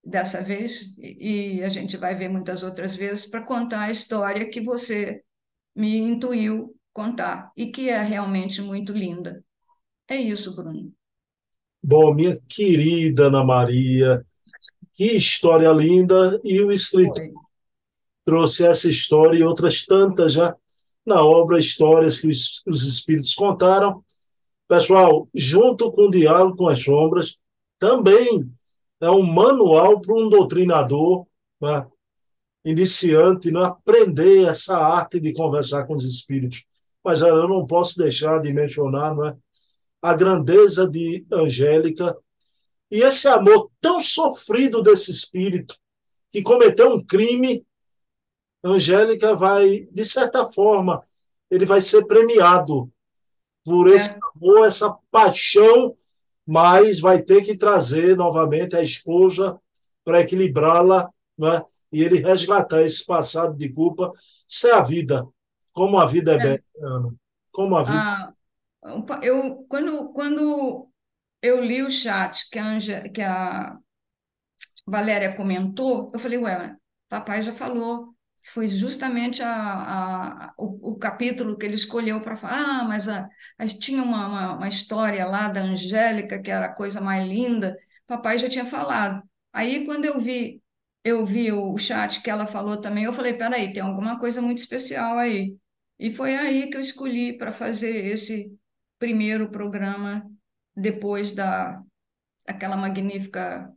[0.04, 4.60] dessa vez e a gente vai ver muitas outras vezes para contar a história que
[4.60, 5.22] você
[5.74, 9.44] me intuiu contar e que é realmente muito linda.
[10.08, 10.92] É isso, Bruno.
[11.80, 14.20] Bom, minha querida Ana Maria,
[14.92, 17.32] que história linda e o escritor Foi.
[18.24, 20.56] trouxe essa história e outras tantas já
[21.06, 24.04] na obra Histórias que os, os Espíritos contaram.
[24.66, 27.38] Pessoal, junto com o Diálogo com as Sombras,
[27.78, 28.50] também
[29.00, 31.28] é um manual para um doutrinador
[31.62, 31.86] né,
[32.64, 36.66] iniciante né, aprender essa arte de conversar com os espíritos.
[37.04, 39.36] Mas eu não posso deixar de mencionar não é,
[40.02, 42.16] a grandeza de Angélica
[42.90, 45.76] e esse amor tão sofrido desse espírito
[46.30, 47.64] que cometeu um crime.
[48.64, 51.02] Angélica vai, de certa forma,
[51.50, 52.90] ele vai ser premiado
[53.64, 54.18] por esse é.
[54.34, 55.94] amor, essa paixão
[56.50, 59.60] mas vai ter que trazer novamente a esposa
[60.02, 61.62] para equilibrá-la né?
[61.92, 64.10] e ele resgatar esse passado de culpa.
[64.48, 65.28] Isso é a vida.
[65.72, 66.38] Como a vida é, é.
[66.38, 67.08] bela, Ana.
[67.50, 67.98] Como a vida.
[67.98, 68.32] Ah,
[69.22, 70.90] eu, quando, quando
[71.42, 73.76] eu li o chat que a, Ange, que a
[74.86, 76.76] Valéria comentou, eu falei, ué,
[77.08, 78.14] papai já falou
[78.52, 83.28] foi justamente a, a, o, o, capítulo que ele escolheu para falar, ah, mas a,
[83.58, 87.76] a tinha uma, uma, uma, história lá da Angélica, que era a coisa mais linda,
[88.06, 89.22] papai já tinha falado.
[89.52, 90.62] Aí, quando eu vi
[91.08, 94.58] eu vi o chat que ela falou também, eu falei, peraí, tem alguma coisa muito
[94.58, 95.56] especial aí.
[95.98, 98.56] E foi aí que eu escolhi para fazer esse
[98.98, 100.24] primeiro programa
[100.76, 101.82] depois da
[102.46, 103.70] aquela magnífica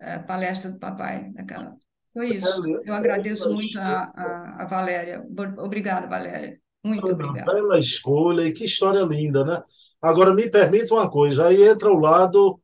[0.00, 1.76] é, palestra do papai, daquela.
[2.12, 2.62] Foi isso.
[2.84, 5.24] Eu agradeço muito a, a, a Valéria.
[5.58, 6.60] Obrigada, Valéria.
[6.82, 7.50] Muito obrigada.
[7.50, 9.60] Bela escolha e que história linda, né?
[10.02, 12.60] Agora, me permite uma coisa, aí entra o lado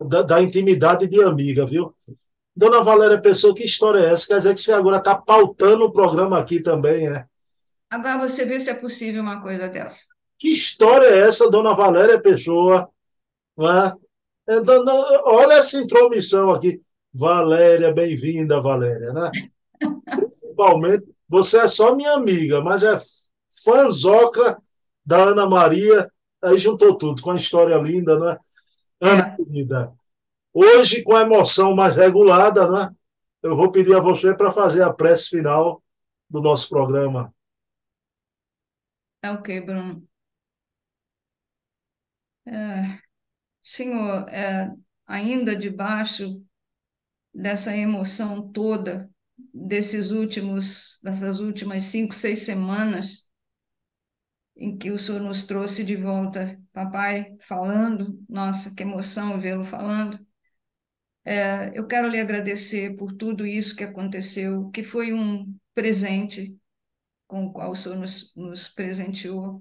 [0.00, 1.92] da, da intimidade de amiga, viu?
[2.54, 4.26] Dona Valéria Pessoa, que história é essa?
[4.26, 7.24] Quer dizer que você agora está pautando o programa aqui também, é?
[7.88, 10.04] Agora você vê se é possível uma coisa dessa.
[10.38, 12.88] Que história é essa, Dona Valéria Pessoa?
[13.58, 13.92] Né?
[15.24, 16.80] Olha essa intromissão aqui.
[17.12, 19.30] Valéria, bem-vinda, Valéria, né?
[20.16, 22.96] Principalmente, você é só minha amiga, mas é
[23.64, 24.60] fanzoca
[25.04, 26.10] da Ana Maria,
[26.42, 28.38] aí juntou tudo, com a história linda, né?
[29.00, 29.36] Ana é.
[29.36, 29.92] querida,
[30.52, 32.90] hoje com a emoção mais regulada, né?
[33.42, 35.82] Eu vou pedir a você para fazer a prece final
[36.28, 37.32] do nosso programa.
[39.22, 40.06] É ok, Bruno.
[42.46, 42.98] É,
[43.62, 44.72] senhor, é,
[45.06, 46.44] ainda debaixo
[47.34, 49.10] dessa emoção toda,
[49.54, 53.28] desses últimos, dessas últimas cinco, seis semanas,
[54.56, 60.18] em que o Senhor nos trouxe de volta, papai, falando, nossa, que emoção vê-lo falando.
[61.24, 66.58] É, eu quero lhe agradecer por tudo isso que aconteceu, que foi um presente
[67.28, 69.60] com o qual o Senhor nos, nos presenteou,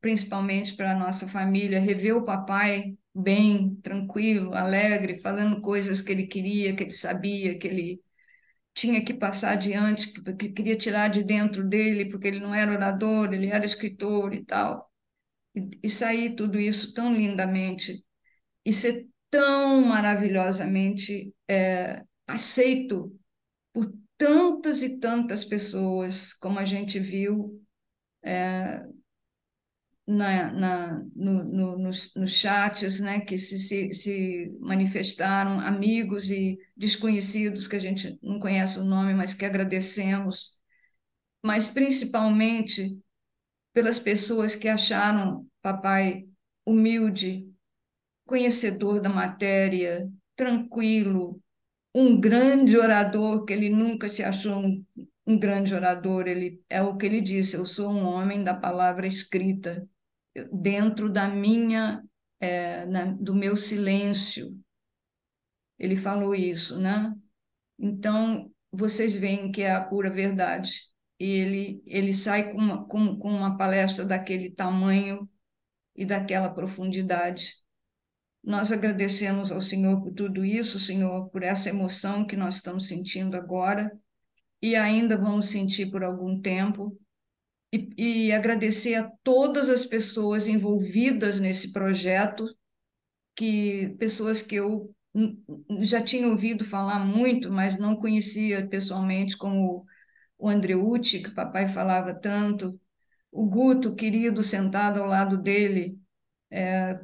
[0.00, 6.26] principalmente para a nossa família, rever o papai bem, tranquilo, alegre, falando coisas que ele
[6.26, 8.02] queria, que ele sabia, que ele
[8.74, 13.32] tinha que passar adiante, que queria tirar de dentro dele, porque ele não era orador,
[13.34, 14.90] ele era escritor e tal.
[15.54, 18.04] E, e sair tudo isso tão lindamente
[18.64, 23.18] e ser tão maravilhosamente é, aceito
[23.72, 27.58] por tantas e tantas pessoas, como a gente viu
[28.22, 28.84] é,
[30.06, 36.58] na, na, no, no, nos, nos chats né, que se, se, se, manifestaram, amigos e
[36.76, 40.60] desconhecidos que a gente não conhece o nome, mas que agradecemos,
[41.42, 42.98] mas principalmente
[43.72, 46.28] pelas pessoas que acharam papai
[46.66, 47.50] humilde,
[48.26, 51.40] conhecedor da matéria, tranquilo,
[51.94, 54.84] um grande orador, que ele nunca se achou um,
[55.26, 59.06] um grande orador, ele é o que ele disse, eu sou um homem da palavra
[59.06, 59.86] escrita,
[60.52, 62.02] dentro da minha,
[62.40, 64.56] é, na, do meu silêncio.
[65.78, 67.14] Ele falou isso, né?
[67.78, 70.90] Então, vocês veem que é a pura verdade.
[71.18, 75.28] E ele, ele sai com uma, com, com uma palestra daquele tamanho
[75.94, 77.61] e daquela profundidade.
[78.42, 83.36] Nós agradecemos ao Senhor por tudo isso, Senhor, por essa emoção que nós estamos sentindo
[83.36, 83.92] agora
[84.60, 86.98] e ainda vamos sentir por algum tempo.
[87.72, 92.46] E, e agradecer a todas as pessoas envolvidas nesse projeto,
[93.34, 94.94] que pessoas que eu
[95.80, 99.86] já tinha ouvido falar muito, mas não conhecia pessoalmente, como
[100.38, 102.78] o Andreucci, que papai falava tanto,
[103.30, 105.98] o Guto, querido, sentado ao lado dele,
[106.50, 106.98] é,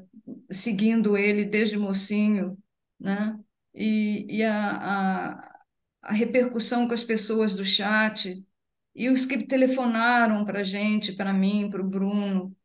[0.50, 2.58] seguindo ele desde mocinho,
[2.98, 3.38] né?
[3.74, 5.60] E, e a, a,
[6.02, 8.44] a repercussão com as pessoas do chat,
[8.98, 12.56] e os que telefonaram para a gente, para mim, para o Bruno.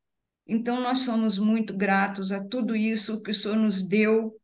[0.47, 4.35] Então, nós somos muito gratos a tudo isso que o Senhor nos deu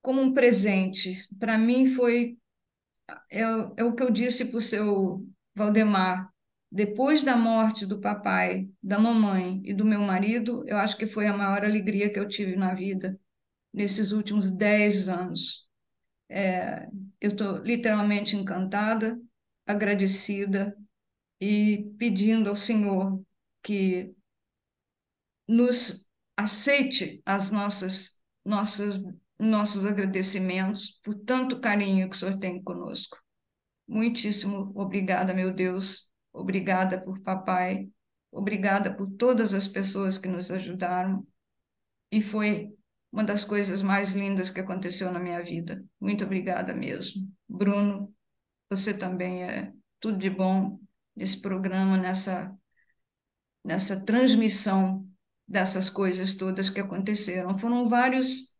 [0.00, 1.28] como um presente.
[1.38, 2.38] Para mim, foi.
[3.30, 3.42] É,
[3.76, 6.32] é o que eu disse para o seu Valdemar.
[6.70, 11.26] Depois da morte do papai, da mamãe e do meu marido, eu acho que foi
[11.26, 13.18] a maior alegria que eu tive na vida
[13.72, 15.66] nesses últimos dez anos.
[16.28, 16.88] É,
[17.20, 19.18] eu estou literalmente encantada
[19.66, 20.76] agradecida
[21.40, 23.22] e pedindo ao Senhor
[23.62, 24.14] que
[25.48, 29.00] nos aceite as nossas nossas
[29.38, 33.18] nossos agradecimentos por tanto carinho que o Senhor tem conosco.
[33.88, 36.08] Muitíssimo obrigada, meu Deus.
[36.36, 37.90] Obrigada por papai.
[38.30, 41.26] Obrigada por todas as pessoas que nos ajudaram.
[42.12, 42.76] E foi
[43.10, 45.82] uma das coisas mais lindas que aconteceu na minha vida.
[45.98, 47.26] Muito obrigada mesmo.
[47.48, 48.14] Bruno,
[48.68, 50.78] você também é tudo de bom
[51.14, 52.54] nesse programa, nessa,
[53.64, 55.08] nessa transmissão
[55.48, 57.58] dessas coisas todas que aconteceram.
[57.58, 58.54] Foram vários,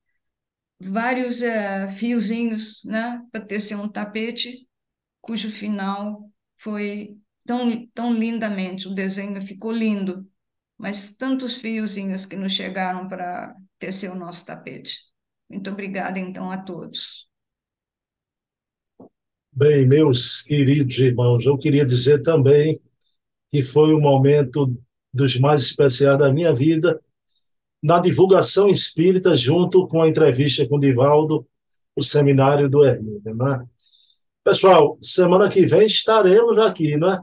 [0.80, 4.66] vários é, fiozinhos né, para tecer um tapete,
[5.20, 10.26] cujo final foi tão, tão lindamente, o desenho ficou lindo,
[10.76, 14.98] mas tantos fiozinhos que nos chegaram para tecer o nosso tapete.
[15.48, 17.28] Muito obrigada, então, a todos.
[19.52, 22.78] Bem, meus queridos irmãos, eu queria dizer também
[23.50, 24.76] que foi um momento
[25.14, 27.00] dos mais especiais da minha vida,
[27.82, 31.46] na divulgação espírita, junto com a entrevista com o Divaldo,
[31.94, 33.34] o seminário do Hermínio.
[33.34, 33.66] Né?
[34.44, 37.18] Pessoal, semana que vem estaremos aqui, né?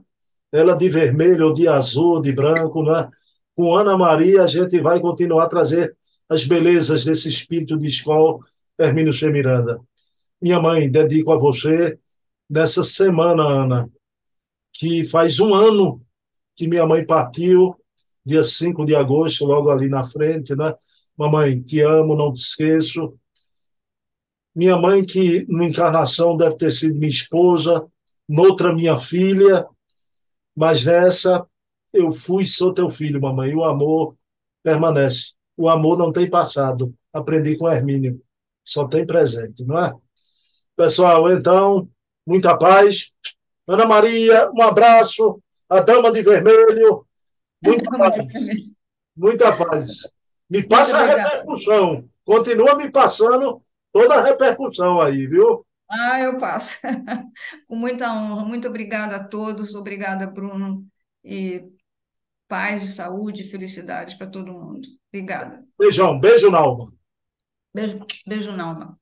[0.54, 3.08] Ela de vermelho, ou de azul, de branco, né?
[3.56, 5.97] Com Ana Maria, a gente vai continuar a trazer
[6.30, 8.38] as belezas desse espírito de escola,
[8.80, 9.30] Hermínio C.
[9.30, 9.80] Miranda.
[10.41, 11.97] Minha mãe, dedico a você
[12.49, 13.89] nessa semana, Ana,
[14.72, 15.99] que faz um ano
[16.56, 17.76] que minha mãe partiu,
[18.26, 20.74] dia 5 de agosto, logo ali na frente, né?
[21.18, 23.14] Mamãe, te amo, não te esqueço.
[24.56, 27.86] Minha mãe, que na encarnação deve ter sido minha esposa,
[28.28, 29.66] noutra minha filha,
[30.56, 31.45] mas nessa
[31.93, 33.51] eu fui e sou teu filho, mamãe.
[33.51, 34.16] E o amor
[34.64, 35.34] permanece.
[35.56, 36.93] O amor não tem passado.
[37.14, 38.20] Aprendi com Hermínio.
[38.66, 39.93] Só tem presente, não é?
[40.76, 41.88] Pessoal, então,
[42.26, 43.14] muita paz.
[43.68, 45.39] Ana Maria, um abraço.
[45.70, 47.06] A Dama de Vermelho,
[47.64, 48.34] muita paz.
[49.16, 50.10] Muita paz.
[50.49, 52.08] Me passa a repercussão.
[52.24, 55.66] Continua me passando toda a repercussão aí, viu?
[55.95, 56.77] Ah, eu passo.
[57.67, 58.45] Com muita honra.
[58.45, 59.75] Muito obrigada a todos.
[59.75, 60.87] Obrigada, Bruno.
[61.23, 61.63] E
[62.47, 64.87] paz, saúde e felicidade para todo mundo.
[65.09, 65.65] Obrigada.
[65.77, 66.19] Beijão.
[66.19, 66.91] Beijo, Nalma.
[67.73, 68.99] Beijo, beijo, Nalma.